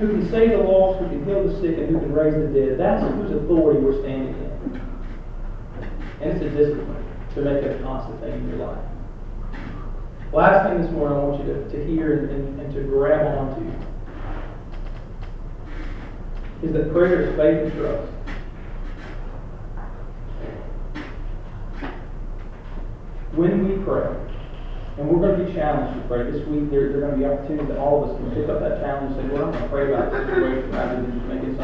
who 0.00 0.08
can 0.08 0.30
save 0.30 0.50
the 0.50 0.58
lost, 0.58 0.98
who 1.00 1.08
can 1.08 1.24
heal 1.26 1.46
the 1.46 1.60
sick, 1.60 1.76
and 1.76 1.90
who 1.90 2.00
can 2.00 2.12
raise 2.12 2.32
the 2.32 2.48
dead. 2.48 2.78
That's 2.78 3.02
whose 3.14 3.30
authority 3.32 3.80
we're 3.80 4.00
standing 4.00 4.34
in. 4.34 4.80
And 6.22 6.32
it's 6.32 6.42
a 6.42 6.48
discipline 6.48 7.04
to 7.34 7.40
make 7.42 7.62
it 7.62 7.80
a 7.80 7.82
constant 7.82 8.18
thing 8.20 8.32
in 8.32 8.48
your 8.48 8.66
life. 8.66 8.89
Last 10.32 10.68
thing 10.68 10.80
this 10.80 10.90
morning 10.92 11.18
I 11.18 11.24
want 11.24 11.44
you 11.44 11.52
to, 11.52 11.68
to 11.70 11.86
hear 11.86 12.18
and, 12.18 12.30
and, 12.30 12.60
and 12.60 12.74
to 12.74 12.82
grab 12.82 13.36
onto 13.36 13.68
is 16.62 16.72
that 16.72 16.92
prayer 16.92 17.22
is 17.22 17.36
faith 17.36 17.72
and 17.72 17.80
trust. 17.80 18.12
When 23.32 23.68
we 23.68 23.82
pray, 23.84 24.14
and 24.98 25.08
we're 25.08 25.26
going 25.26 25.40
to 25.40 25.44
be 25.46 25.52
challenged 25.54 26.00
to 26.00 26.06
pray. 26.06 26.30
This 26.30 26.46
week, 26.46 26.70
there, 26.70 26.94
are 26.94 27.00
going 27.00 27.12
to 27.12 27.16
be 27.16 27.24
opportunities 27.24 27.68
that 27.68 27.78
all 27.78 28.04
of 28.04 28.10
us 28.10 28.16
can 28.18 28.30
pick 28.32 28.48
up 28.50 28.60
that 28.60 28.80
challenge 28.80 29.16
and 29.16 29.30
say, 29.30 29.34
Lord, 29.34 29.48
I'm 29.48 29.52
going 29.52 29.64
to 29.64 29.70
pray 29.70 29.92
about 29.92 30.12
this 30.12 30.26
situation 30.28 30.70
rather 30.70 31.00
than 31.00 31.10
just 31.10 31.26
making 31.26 31.56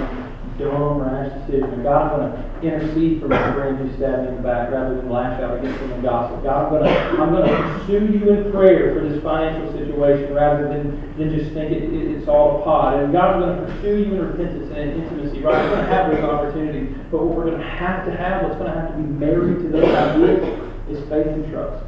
rash 0.65 1.33
decision. 1.47 1.71
And 1.75 1.83
God, 1.83 2.13
I'm 2.13 2.19
going 2.19 2.33
to 2.33 2.67
intercede 2.67 3.21
for 3.21 3.29
my 3.29 3.53
friend 3.55 3.79
who's 3.79 3.97
stabbed 3.97 4.23
me 4.23 4.29
in 4.29 4.37
the 4.37 4.43
back 4.43 4.71
rather 4.71 4.97
than 4.97 5.11
lash 5.11 5.41
out 5.41 5.59
against 5.59 5.79
him 5.81 5.93
and 5.93 6.03
gossip. 6.03 6.43
God, 6.43 6.65
I'm 6.65 6.71
going 6.71 6.85
to, 6.85 7.23
I'm 7.23 7.31
going 7.31 7.49
to 7.49 7.79
pursue 7.79 8.19
you 8.19 8.31
in 8.33 8.53
prayer 8.53 8.95
for 8.95 9.09
this 9.09 9.23
financial 9.23 9.73
situation 9.73 10.35
rather 10.35 10.69
than, 10.69 11.17
than 11.19 11.37
just 11.37 11.53
think 11.53 11.73
it, 11.73 11.83
it, 11.83 12.17
it's 12.17 12.29
all 12.29 12.61
a 12.61 12.65
pot. 12.65 13.03
And 13.03 13.13
God, 13.13 13.35
I'm 13.35 13.41
going 13.41 13.67
to 13.67 13.73
pursue 13.75 13.97
you 13.99 14.15
in 14.15 14.27
repentance 14.27 14.73
and 14.73 14.91
in 14.91 15.03
intimacy. 15.03 15.43
Right? 15.43 15.63
We're 15.63 15.77
going 15.77 15.85
to 15.85 15.93
have 15.93 16.11
those 16.11 16.25
opportunities. 16.25 16.97
But 17.11 17.25
what 17.25 17.37
we're 17.37 17.51
going 17.51 17.61
to 17.61 17.69
have 17.69 18.07
to 18.07 18.17
have, 18.17 18.43
what's 18.43 18.57
going 18.57 18.73
to 18.73 18.81
have 18.81 18.91
to 18.91 18.97
be 18.97 19.03
married 19.03 19.59
to 19.63 19.69
those 19.69 19.85
ideas, 19.85 20.71
is 20.89 21.01
faith 21.09 21.27
and 21.27 21.51
trust. 21.51 21.85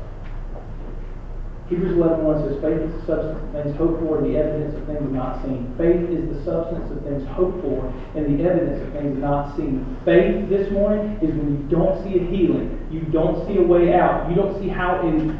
Hebrews 1.69 1.99
11 1.99 2.49
says, 2.49 2.63
Faith 2.63 2.81
is 2.81 2.93
the 2.93 3.07
substance 3.07 3.45
of 3.45 3.53
things 3.53 3.77
hoped 3.77 4.01
for 4.01 4.19
and 4.19 4.27
the 4.27 4.39
evidence 4.39 4.75
of 4.75 4.87
things 4.87 5.13
not 5.13 5.43
seen. 5.45 5.75
Faith 5.77 6.09
is 6.09 6.25
the 6.33 6.43
substance 6.43 6.91
of 6.91 7.05
things 7.05 7.29
hoped 7.29 7.61
for 7.61 7.93
and 8.17 8.25
the 8.25 8.45
evidence 8.49 8.81
of 8.87 8.93
things 8.95 9.19
not 9.19 9.55
seen. 9.55 9.85
Faith 10.05 10.49
this 10.49 10.73
morning 10.73 11.19
is 11.21 11.29
when 11.37 11.61
you 11.61 11.69
don't 11.69 12.03
see 12.03 12.17
a 12.17 12.25
healing, 12.25 12.89
you 12.91 13.01
don't 13.13 13.47
see 13.47 13.59
a 13.59 13.63
way 13.63 13.93
out, 13.93 14.31
you 14.31 14.35
don't 14.35 14.59
see 14.63 14.69
how 14.69 15.07
in 15.07 15.39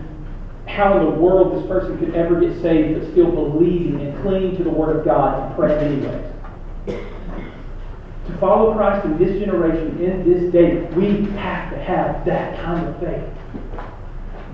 how 0.67 0.99
in 0.99 1.05
the 1.07 1.11
world 1.11 1.57
this 1.57 1.67
person 1.67 1.99
could 1.99 2.15
ever 2.15 2.39
get 2.39 2.61
saved, 2.61 3.01
but 3.01 3.11
still 3.11 3.31
believing 3.31 4.01
and 4.03 4.23
clinging 4.23 4.55
to 4.59 4.65
the 4.65 4.71
Word 4.71 4.97
of 4.97 5.05
God 5.05 5.47
and 5.47 5.57
praying 5.57 5.79
anyway. 5.79 6.33
To 8.27 8.37
follow 8.39 8.75
Christ 8.75 9.07
in 9.07 9.17
this 9.17 9.41
generation, 9.41 9.99
in 9.99 10.31
this 10.31 10.53
day, 10.53 10.83
we 10.95 11.25
have 11.37 11.71
to 11.73 11.79
have 11.79 12.23
that 12.27 12.63
kind 12.63 12.87
of 12.87 13.01
faith. 13.01 13.25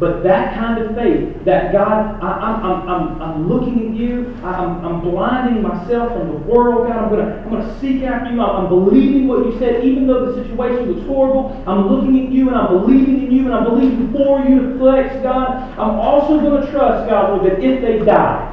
But 0.00 0.24
that 0.24 0.54
kind 0.54 0.82
of 0.82 0.96
faith, 0.96 1.44
that 1.44 1.72
God, 1.72 2.20
I, 2.20 2.56
am 2.56 2.64
I'm, 2.64 2.88
I'm, 2.88 3.22
I'm 3.22 3.48
looking 3.48 3.90
at 3.90 3.94
you, 3.94 4.34
I'm, 4.42 4.84
I'm 4.84 5.00
blinding 5.00 5.62
myself 5.62 6.12
from 6.12 6.28
the 6.28 6.36
world, 6.38 6.88
God, 6.88 6.96
I'm 6.96 7.08
going 7.10 7.24
to 7.24 7.36
I'm 7.42 7.50
gonna 7.50 7.80
seek 7.80 8.02
after 8.02 8.34
you, 8.34 8.42
I'm, 8.42 8.64
I'm 8.64 8.68
believing 8.68 9.28
what 9.28 9.46
you 9.46 9.56
said, 9.60 9.84
even 9.84 10.08
though 10.08 10.32
the 10.32 10.42
situation 10.42 10.92
was 10.92 11.06
horrible, 11.06 11.62
I'm 11.68 11.86
looking 11.86 12.26
at 12.26 12.32
you 12.32 12.48
and 12.48 12.56
I'm 12.56 12.80
believing 12.80 13.22
in 13.24 13.30
you 13.30 13.44
and 13.44 13.54
I'm 13.54 13.64
believing 13.64 14.12
for 14.12 14.40
you 14.40 14.72
to 14.72 14.78
flex, 14.78 15.14
God. 15.22 15.70
I'm 15.78 16.00
also 16.00 16.40
going 16.40 16.60
to 16.60 16.70
trust, 16.72 17.08
God, 17.08 17.44
that 17.46 17.62
if 17.62 17.80
they 17.80 18.04
die, 18.04 18.50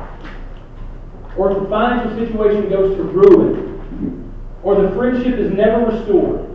or 1.36 1.54
if 1.54 1.64
the 1.64 1.70
financial 1.70 2.24
situation 2.24 2.70
goes 2.70 2.96
to 2.98 3.04
ruin, 3.04 4.32
or 4.62 4.80
the 4.80 4.92
friendship 4.96 5.40
is 5.40 5.52
never 5.52 5.88
restored, 5.88 6.51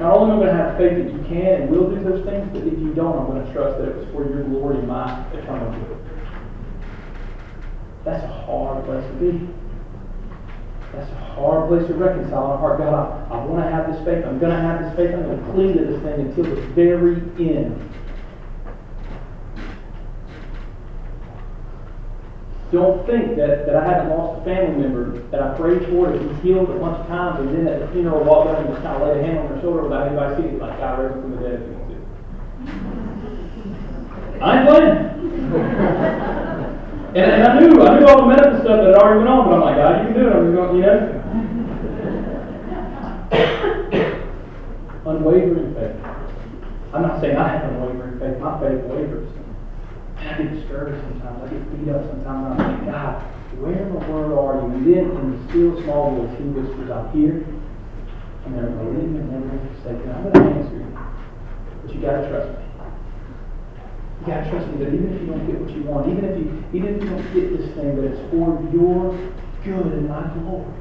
not 0.00 0.16
only 0.16 0.32
am 0.32 0.40
I 0.40 0.44
going 0.46 0.56
to 0.56 0.62
have 0.64 0.76
faith 0.78 0.96
that 0.96 1.12
you 1.12 1.20
can 1.28 1.62
and 1.62 1.70
will 1.70 1.90
do 1.90 2.00
those 2.02 2.24
things, 2.24 2.48
but 2.52 2.64
if 2.64 2.72
you 2.78 2.94
don't, 2.94 3.18
I'm 3.18 3.26
going 3.26 3.44
to 3.44 3.52
trust 3.52 3.76
that 3.78 3.88
it 3.88 3.96
was 3.96 4.08
for 4.12 4.24
your 4.24 4.44
glory 4.44 4.78
and 4.78 4.88
my 4.88 5.28
eternal 5.32 5.70
good. 5.76 6.00
That's 8.04 8.24
a 8.24 8.32
hard 8.48 8.84
place 8.86 9.04
to 9.04 9.16
be. 9.20 9.46
That's 10.92 11.10
a 11.12 11.20
hard 11.36 11.68
place 11.68 11.86
to 11.86 11.94
reconcile 11.94 12.46
in 12.46 12.50
our 12.50 12.58
heart. 12.58 12.78
God, 12.78 12.94
I, 12.94 13.36
I 13.36 13.44
want 13.44 13.62
to 13.62 13.70
have 13.70 13.92
this 13.92 14.00
faith. 14.04 14.24
I'm 14.24 14.40
going 14.40 14.56
to 14.56 14.60
have 14.60 14.80
this 14.82 14.96
faith. 14.96 15.14
I'm 15.14 15.22
going 15.22 15.38
to 15.38 15.52
cling 15.52 15.76
to 15.76 15.84
this 15.84 16.02
thing 16.02 16.32
until 16.32 16.48
the 16.48 16.62
very 16.72 17.20
end. 17.36 17.76
Don't 22.72 23.04
think 23.04 23.36
that, 23.36 23.66
that 23.66 23.74
I 23.74 23.84
haven't 23.84 24.10
lost 24.16 24.42
a 24.42 24.44
family 24.44 24.78
member 24.78 25.18
that 25.30 25.42
I 25.42 25.56
prayed 25.56 25.88
for 25.88 26.12
and 26.12 26.30
he's 26.30 26.42
healed 26.42 26.70
a 26.70 26.78
bunch 26.78 27.00
of 27.00 27.06
times, 27.08 27.40
and 27.40 27.50
then 27.56 27.66
at 27.66 27.80
the 27.80 27.88
funeral 27.88 28.22
walk 28.22 28.46
up 28.46 28.58
and 28.58 28.68
just 28.68 28.82
kind 28.82 29.02
of 29.02 29.08
lay 29.08 29.18
a 29.18 29.22
hand 29.24 29.38
on 29.40 29.48
their 29.50 29.60
shoulder 29.60 29.82
without 29.82 30.06
anybody 30.06 30.36
seeing 30.40 30.54
it, 30.54 30.60
like 30.62 30.78
God 30.78 30.98
raised 31.00 31.14
from 31.14 31.30
the 31.34 31.38
dead 31.42 31.54
if 31.60 31.66
you 31.66 31.74
want 31.74 31.90
to. 31.90 31.96
I 34.40 34.46
ain't 34.54 34.68
playing. 34.70 34.94
and, 37.18 37.26
and 37.26 37.42
I 37.42 37.58
knew, 37.58 37.82
I 37.82 37.98
knew 37.98 38.06
all 38.06 38.22
the 38.22 38.28
medical 38.30 38.60
stuff 38.62 38.78
that 38.78 38.86
had 38.86 39.02
already 39.02 39.18
went 39.18 39.30
on, 39.30 39.50
but 39.50 39.54
I'm 39.54 39.60
like, 39.66 39.76
God, 39.76 40.06
you 40.06 40.14
can 40.14 40.22
do 40.22 40.28
it. 40.28 40.32
I'm 40.32 40.46
just 40.46 40.54
going, 40.54 40.76
you 40.76 40.82
know. 40.86 41.20
unwavering 45.10 45.74
faith. 45.74 45.96
I'm 46.94 47.02
not 47.02 47.20
saying 47.20 47.36
I 47.36 47.48
have 47.48 47.72
unwavering 47.72 48.18
faith. 48.20 48.38
My 48.38 48.60
faith 48.60 48.84
wavers. 48.84 49.39
I 50.30 50.38
get 50.38 50.54
discouraged 50.54 51.02
sometimes. 51.10 51.42
I 51.42 51.48
get 51.50 51.62
beat 51.74 51.90
up 51.90 52.06
sometimes. 52.06 52.60
I'm 52.60 52.86
like, 52.86 52.86
God, 52.86 53.22
where 53.58 53.82
in 53.82 53.90
the 53.90 54.00
world 54.06 54.38
are 54.38 54.62
you? 54.62 54.70
And 54.70 54.86
then 54.86 55.10
in 55.10 55.26
the 55.34 55.38
still 55.50 55.82
small 55.82 56.14
voice, 56.14 56.38
he 56.38 56.44
whispers, 56.54 56.90
I'm 56.90 57.10
here. 57.10 57.42
And 58.46 58.54
they're 58.54 58.70
to 58.70 58.84
me 58.86 59.18
and 59.18 59.26
never 59.26 59.50
me. 59.50 60.12
I'm 60.14 60.22
going 60.22 60.32
to 60.32 60.40
answer 60.54 60.76
you. 60.78 60.98
But 61.82 61.94
you 61.94 62.00
got 62.00 62.22
to 62.22 62.28
trust 62.30 62.58
me. 62.58 62.70
You 64.20 64.26
gotta 64.26 64.50
trust 64.50 64.68
me 64.68 64.84
that 64.84 64.92
even 64.92 65.14
if 65.14 65.20
you 65.22 65.26
don't 65.28 65.46
get 65.46 65.56
what 65.58 65.70
you 65.70 65.82
want, 65.84 66.12
even 66.12 66.24
if 66.28 66.36
you, 66.36 66.52
even 66.76 66.94
if 66.94 67.02
you 67.02 67.08
don't 67.08 67.24
get 67.32 67.56
this 67.56 67.72
thing, 67.72 67.96
that 67.96 68.04
it's 68.04 68.20
for 68.28 68.52
your 68.68 69.16
good 69.64 69.92
and 69.96 70.08
my 70.12 70.28
glory. 70.36 70.76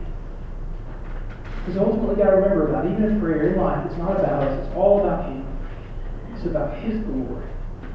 Because 1.64 1.80
ultimately, 1.80 2.20
you 2.20 2.24
gotta 2.24 2.36
remember 2.36 2.68
about 2.68 2.84
even 2.84 3.04
in 3.06 3.22
prayer 3.22 3.54
in 3.54 3.62
life, 3.62 3.88
it's 3.88 3.96
not 3.96 4.20
about 4.20 4.44
us, 4.44 4.68
it's 4.68 4.76
all 4.76 5.00
about 5.00 5.32
Him. 5.32 5.48
It's 6.36 6.46
about 6.48 6.84
His 6.84 7.00
glory. 7.08 7.48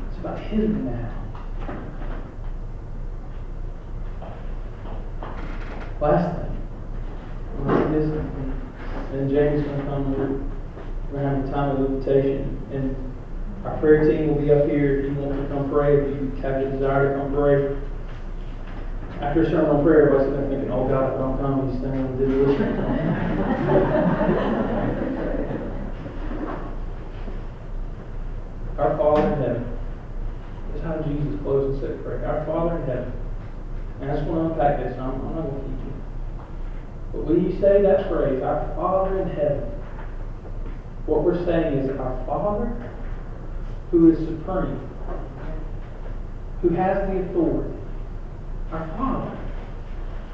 It's 0.09 0.19
about 0.19 0.41
His 0.49 0.65
renown. 0.65 1.24
Last 6.05 6.37
thing, 6.37 6.53
I'm 7.57 7.65
gonna 7.65 7.81
say 7.81 7.97
this, 7.99 8.05
and 9.15 9.31
Jamie's 9.31 9.65
gonna 9.65 9.85
come, 9.85 10.05
we're 11.11 11.23
gonna 11.23 11.37
have 11.37 11.49
a 11.49 11.51
time 11.51 11.69
of 11.71 11.79
invitation, 11.93 12.61
and 12.75 12.85
our 13.65 13.79
prayer 13.79 14.05
team 14.05 14.29
will 14.29 14.43
be 14.43 14.53
up 14.53 14.69
here 14.69 15.01
if 15.01 15.05
you 15.07 15.15
want 15.15 15.41
to 15.41 15.49
come 15.49 15.71
pray, 15.71 15.97
if 15.97 16.05
you 16.05 16.29
have 16.43 16.61
a 16.61 16.71
desire 16.73 17.09
to 17.09 17.15
come 17.19 17.33
pray. 17.33 17.57
After 19.23 19.45
a 19.45 19.47
sermon 19.49 19.77
on 19.77 19.83
prayer, 19.83 20.13
everybody's 20.13 20.35
gonna 20.35 20.47
be 20.47 20.57
thinking, 20.57 20.73
oh 20.73 20.85
God, 20.87 21.09
if 21.09 21.17
I 21.17 21.25
don't 21.25 21.39
come, 21.41 21.73
he's 21.73 21.81
standing 21.81 22.19
to 22.19 22.27
do 22.27 22.45
this. 22.45 22.61
Our 28.79 28.93
Father 28.99 29.33
in 29.33 29.41
heaven, 29.41 29.65
this 30.69 30.77
is 30.77 30.85
how 30.85 31.01
Jesus 31.01 31.41
closed 31.41 31.83
and 31.83 31.97
said, 31.97 32.05
pray, 32.05 32.23
our 32.27 32.45
Father 32.45 32.77
in 32.77 32.85
heaven. 32.87 33.13
And 34.01 34.11
I 34.11 34.17
just 34.17 34.27
want 34.29 34.53
to 34.53 34.53
unpack 34.53 34.85
this, 34.85 34.93
and 34.93 35.01
I'm, 35.01 35.15
I'm 35.15 35.35
not 35.37 35.49
going 35.49 35.65
to. 35.65 35.74
But 37.15 37.27
when 37.27 37.45
you 37.45 37.61
say 37.61 37.81
that 37.83 38.09
phrase, 38.09 38.43
our 38.43 38.75
Father 38.75 39.23
in 39.23 39.29
heaven, 39.31 39.71
what 41.07 41.23
we're 41.23 41.45
saying 41.45 41.79
is 41.79 41.91
our 41.99 42.25
Father 42.27 42.91
who 43.91 44.11
is 44.11 44.19
supreme, 44.19 44.81
who 46.61 46.71
has 46.71 47.09
the 47.09 47.21
authority, 47.21 47.79
our 48.73 48.89
Father. 48.99 49.39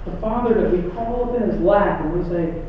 The 0.06 0.16
Father 0.20 0.54
that 0.62 0.72
we 0.72 0.90
call 0.92 1.28
up 1.28 1.42
in 1.42 1.50
his 1.50 1.60
lap 1.60 2.00
and 2.00 2.16
we 2.16 2.28
say, 2.30 2.64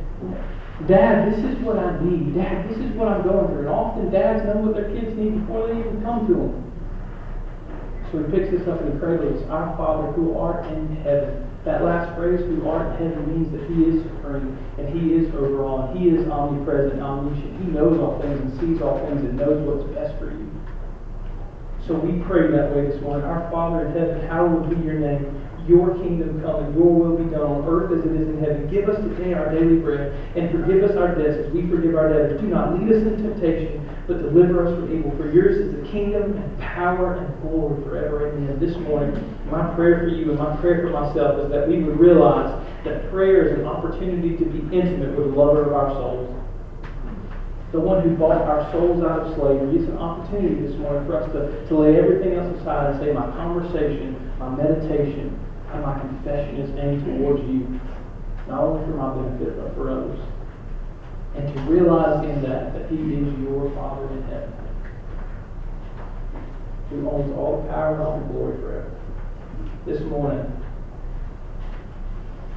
Dad, 0.88 1.32
this 1.32 1.40
is 1.40 1.58
what 1.64 1.78
I 1.78 2.04
need. 2.04 2.36
Dad, 2.36 2.70
this 2.70 2.78
is 2.78 2.92
what 2.96 3.08
I'm 3.08 3.24
going 3.24 3.48
through. 3.48 3.60
And 3.60 3.70
often 3.70 4.12
dads 4.12 4.44
know 4.46 4.58
what 4.58 4.76
their 4.76 4.92
kids 4.92 5.16
need 5.18 5.40
before 5.40 5.68
they 5.68 5.80
even 5.80 6.02
come 6.02 6.28
to 6.28 6.34
them. 6.34 6.72
So 8.12 8.24
he 8.24 8.32
picks 8.32 8.52
this 8.52 8.68
up 8.68 8.82
in 8.82 8.94
the 8.94 9.00
cradle. 9.00 9.34
It's 9.34 9.50
our 9.50 9.78
Father 9.78 10.12
who 10.12 10.38
art 10.38 10.66
in 10.66 10.96
heaven. 10.98 11.48
That 11.66 11.84
last 11.84 12.18
phrase, 12.18 12.40
who 12.42 12.68
art 12.68 13.00
in 13.00 13.10
heaven, 13.10 13.28
means 13.30 13.52
that 13.52 13.62
he 13.70 13.86
is 13.86 14.02
supreme 14.02 14.58
and 14.80 14.90
he 14.90 15.14
is 15.14 15.30
over 15.36 15.64
all. 15.64 15.90
And 15.90 16.00
he 16.00 16.10
is 16.10 16.28
omnipresent, 16.28 17.02
omniscient. 17.02 17.62
He 17.62 17.70
knows 17.70 18.00
all 18.00 18.20
things 18.20 18.42
and 18.42 18.60
sees 18.60 18.82
all 18.82 18.98
things 19.06 19.22
and 19.22 19.38
knows 19.38 19.62
what's 19.62 19.86
best 19.94 20.18
for 20.18 20.32
you. 20.32 20.50
So 21.88 21.94
we 21.98 22.24
pray 22.26 22.50
that 22.50 22.76
way 22.76 22.90
this 22.90 23.02
morning. 23.02 23.26
Our 23.26 23.50
Father 23.52 23.86
in 23.86 23.94
heaven, 23.94 24.28
hallowed 24.28 24.70
be 24.70 24.82
your 24.86 24.98
name. 24.98 25.38
Your 25.68 25.94
kingdom 26.02 26.42
come 26.42 26.66
and 26.66 26.74
your 26.74 26.90
will 26.90 27.18
be 27.18 27.30
done 27.30 27.46
on 27.46 27.70
earth 27.70 27.94
as 27.94 28.06
it 28.06 28.18
is 28.18 28.28
in 28.28 28.40
heaven. 28.42 28.70
Give 28.70 28.90
us 28.90 28.98
today 28.98 29.34
our 29.34 29.54
daily 29.54 29.78
bread 29.78 30.10
and 30.36 30.50
forgive 30.50 30.82
us 30.84 30.98
our 30.98 31.14
debts 31.14 31.38
as 31.46 31.54
we 31.54 31.70
forgive 31.70 31.94
our 31.94 32.10
debtors. 32.10 32.42
Do 32.42 32.48
not 32.48 32.74
lead 32.74 32.90
us 32.90 33.06
into 33.06 33.22
temptation, 33.22 33.86
but 34.08 34.26
deliver 34.26 34.66
us 34.66 34.74
from 34.74 34.90
evil. 34.90 35.14
For 35.18 35.32
yours 35.32 35.58
is 35.62 35.78
the 35.78 35.86
kingdom 35.92 36.34
and 36.34 36.60
power 36.60 37.22
and 37.22 37.30
glory 37.42 37.78
forever. 37.84 38.34
Amen. 38.34 38.58
This 38.60 38.76
morning, 38.78 39.14
my 39.52 39.76
prayer 39.76 40.00
for 40.00 40.08
you 40.08 40.32
and 40.32 40.40
my 40.40 40.56
prayer 40.58 40.82
for 40.82 40.90
myself 40.90 41.40
is 41.44 41.52
that 41.52 41.68
we 41.68 41.84
would 41.84 42.00
realize 42.00 42.50
that 42.86 43.12
prayer 43.12 43.48
is 43.48 43.60
an 43.60 43.66
opportunity 43.66 44.38
to 44.38 44.46
be 44.46 44.60
intimate 44.76 45.16
with 45.18 45.32
the 45.32 45.36
lover 45.38 45.64
of 45.66 45.74
our 45.74 45.92
souls 45.92 46.42
the 47.72 47.80
one 47.80 48.04
who 48.04 48.16
bought 48.18 48.42
our 48.44 48.70
souls 48.72 49.02
out 49.04 49.20
of 49.24 49.36
slavery. 49.36 49.80
It's 49.80 49.88
an 49.88 49.98
opportunity 49.98 50.60
this 50.60 50.76
morning 50.76 51.08
for 51.08 51.24
us 51.24 51.32
to, 51.32 51.68
to 51.68 51.74
lay 51.78 51.96
everything 51.96 52.36
else 52.36 52.52
aside 52.60 52.92
and 52.92 53.00
say, 53.00 53.14
My 53.14 53.32
conversation, 53.32 54.20
my 54.40 54.52
meditation, 54.52 55.40
and 55.72 55.82
my 55.82 55.98
confession 56.00 56.60
is 56.60 56.70
aimed 56.76 57.06
towards 57.06 57.40
you, 57.48 57.80
not 58.52 58.60
only 58.60 58.84
for 58.84 59.00
my 59.00 59.16
benefit, 59.16 59.56
but 59.56 59.74
for 59.74 59.90
others. 59.90 60.20
And 61.36 61.48
to 61.48 61.62
realize 61.72 62.28
in 62.28 62.42
that 62.44 62.74
that 62.76 62.92
He 62.92 63.00
is 63.00 63.40
your 63.40 63.72
Father 63.72 64.12
in 64.20 64.24
heaven, 64.24 64.52
who 66.90 67.10
owns 67.10 67.32
all 67.38 67.64
the 67.64 67.70
power 67.72 67.96
and 67.96 68.04
all 68.04 68.20
the 68.20 68.26
glory 68.34 68.60
forever. 68.60 69.01
This 69.86 70.02
morning, 70.02 70.46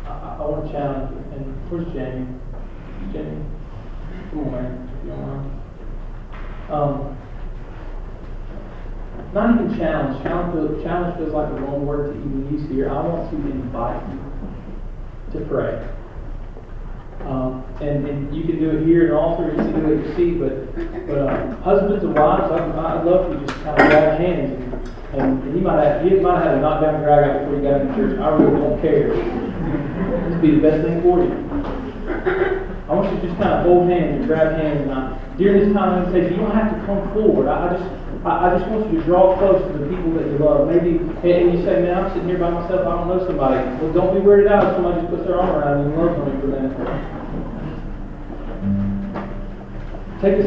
I, 0.05 0.09
I, 0.09 0.37
I 0.41 0.47
want 0.47 0.67
to 0.67 0.73
challenge 0.73 1.11
you. 1.11 1.19
And 1.37 1.71
where's 1.71 1.87
Jamie? 1.93 2.29
Jamie? 3.13 3.45
Come 4.31 4.41
on, 4.41 4.53
man. 4.53 4.91
You 5.05 5.11
don't 5.11 5.27
mind. 5.27 5.51
Um, 6.71 7.19
not 9.33 9.55
even 9.55 9.79
challenge. 9.79 10.23
Challenge 10.23 10.53
feels, 10.53 10.83
challenge 10.85 11.17
feels 11.19 11.33
like 11.33 11.49
the 11.49 11.61
wrong 11.61 11.87
word 11.87 12.13
to 12.13 12.19
even 12.21 12.53
use 12.53 12.71
here. 12.71 12.91
I 12.91 13.01
want 13.01 13.31
to 13.31 13.37
invite 13.37 14.03
you 14.13 15.39
to 15.39 15.47
pray. 15.47 15.89
Um, 17.27 17.65
and, 17.81 18.07
and 18.07 18.37
you 18.37 18.45
can 18.45 18.59
do 18.59 18.71
it 18.71 18.87
here 18.87 19.07
in 19.07 19.13
altar, 19.13 19.51
you 19.51 19.57
can 19.57 19.73
do 19.73 19.93
it 19.93 19.99
at 19.99 20.07
your 20.07 20.17
seat, 20.17 20.39
but, 20.39 21.07
but 21.07 21.19
uh, 21.19 21.57
husbands 21.63 22.05
and 22.05 22.15
wives, 22.15 22.53
I, 22.53 22.99
I'd 22.99 23.05
love 23.07 23.27
for 23.27 23.41
you 23.41 23.47
just 23.47 23.59
kind 23.65 23.81
of 23.81 23.89
grab 23.89 24.21
hands. 24.21 24.64
And, 25.19 25.55
he 25.55 25.61
might 25.61 25.85
have, 25.85 26.05
he 26.05 26.19
might 26.19 26.43
have 26.43 26.45
had 26.45 26.55
a 26.59 26.61
knockdown 26.61 27.03
drag 27.03 27.31
out 27.31 27.41
before 27.41 27.57
you 27.57 27.63
got 27.63 27.81
into 27.81 27.95
church. 27.95 28.21
I 28.21 28.29
really 28.35 28.61
don't 28.61 28.81
care. 28.83 29.09
This 30.29 30.41
be 30.41 30.51
the 30.57 30.63
best 30.63 30.83
thing 30.83 31.03
for 31.03 31.23
you. 31.23 31.33
I 32.85 32.93
want 32.93 33.15
you 33.15 33.21
to 33.21 33.27
just 33.27 33.41
kind 33.41 33.55
of 33.55 33.65
hold 33.65 33.89
hands 33.89 34.21
and 34.21 34.27
grab 34.27 34.59
hands. 34.61 34.83
And 34.83 34.93
I, 34.93 35.19
during 35.39 35.65
this 35.65 35.73
time 35.73 36.05
invitation, 36.05 36.35
you 36.35 36.41
don't 36.47 36.55
have 36.55 36.75
to 36.75 36.87
come 36.87 37.13
forward. 37.15 37.49
I, 37.49 37.69
I 37.69 37.79
just 37.79 37.89
I, 38.25 38.49
I 38.49 38.59
just 38.59 38.71
want 38.71 38.91
you 38.91 38.99
to 39.01 39.05
draw 39.05 39.37
close 39.37 39.61
to 39.61 39.73
the 39.77 39.85
people 39.85 40.13
that 40.17 40.25
you 40.25 40.39
love. 40.41 40.67
Maybe, 40.69 40.97
and 40.97 41.53
you 41.53 41.61
say, 41.63 41.85
man, 41.85 41.93
I'm 42.05 42.11
sitting 42.13 42.29
here 42.29 42.39
by 42.39 42.49
myself. 42.49 42.81
I 42.89 42.97
don't 42.97 43.09
know 43.09 43.21
somebody. 43.27 43.61
Well, 43.85 43.93
don't 43.93 44.15
be 44.17 44.21
weirded 44.25 44.49
out 44.49 44.65
if 44.65 44.73
somebody 44.81 45.01
just 45.05 45.13
puts 45.13 45.29
their 45.29 45.37
arm 45.39 45.53
around 45.53 45.85
you 45.85 45.93
and 45.93 46.01
loves 46.01 46.17
on 46.17 46.33
you 46.33 46.41
for 46.41 46.49
minute. 46.49 46.73
Take 50.25 50.41
a 50.41 50.43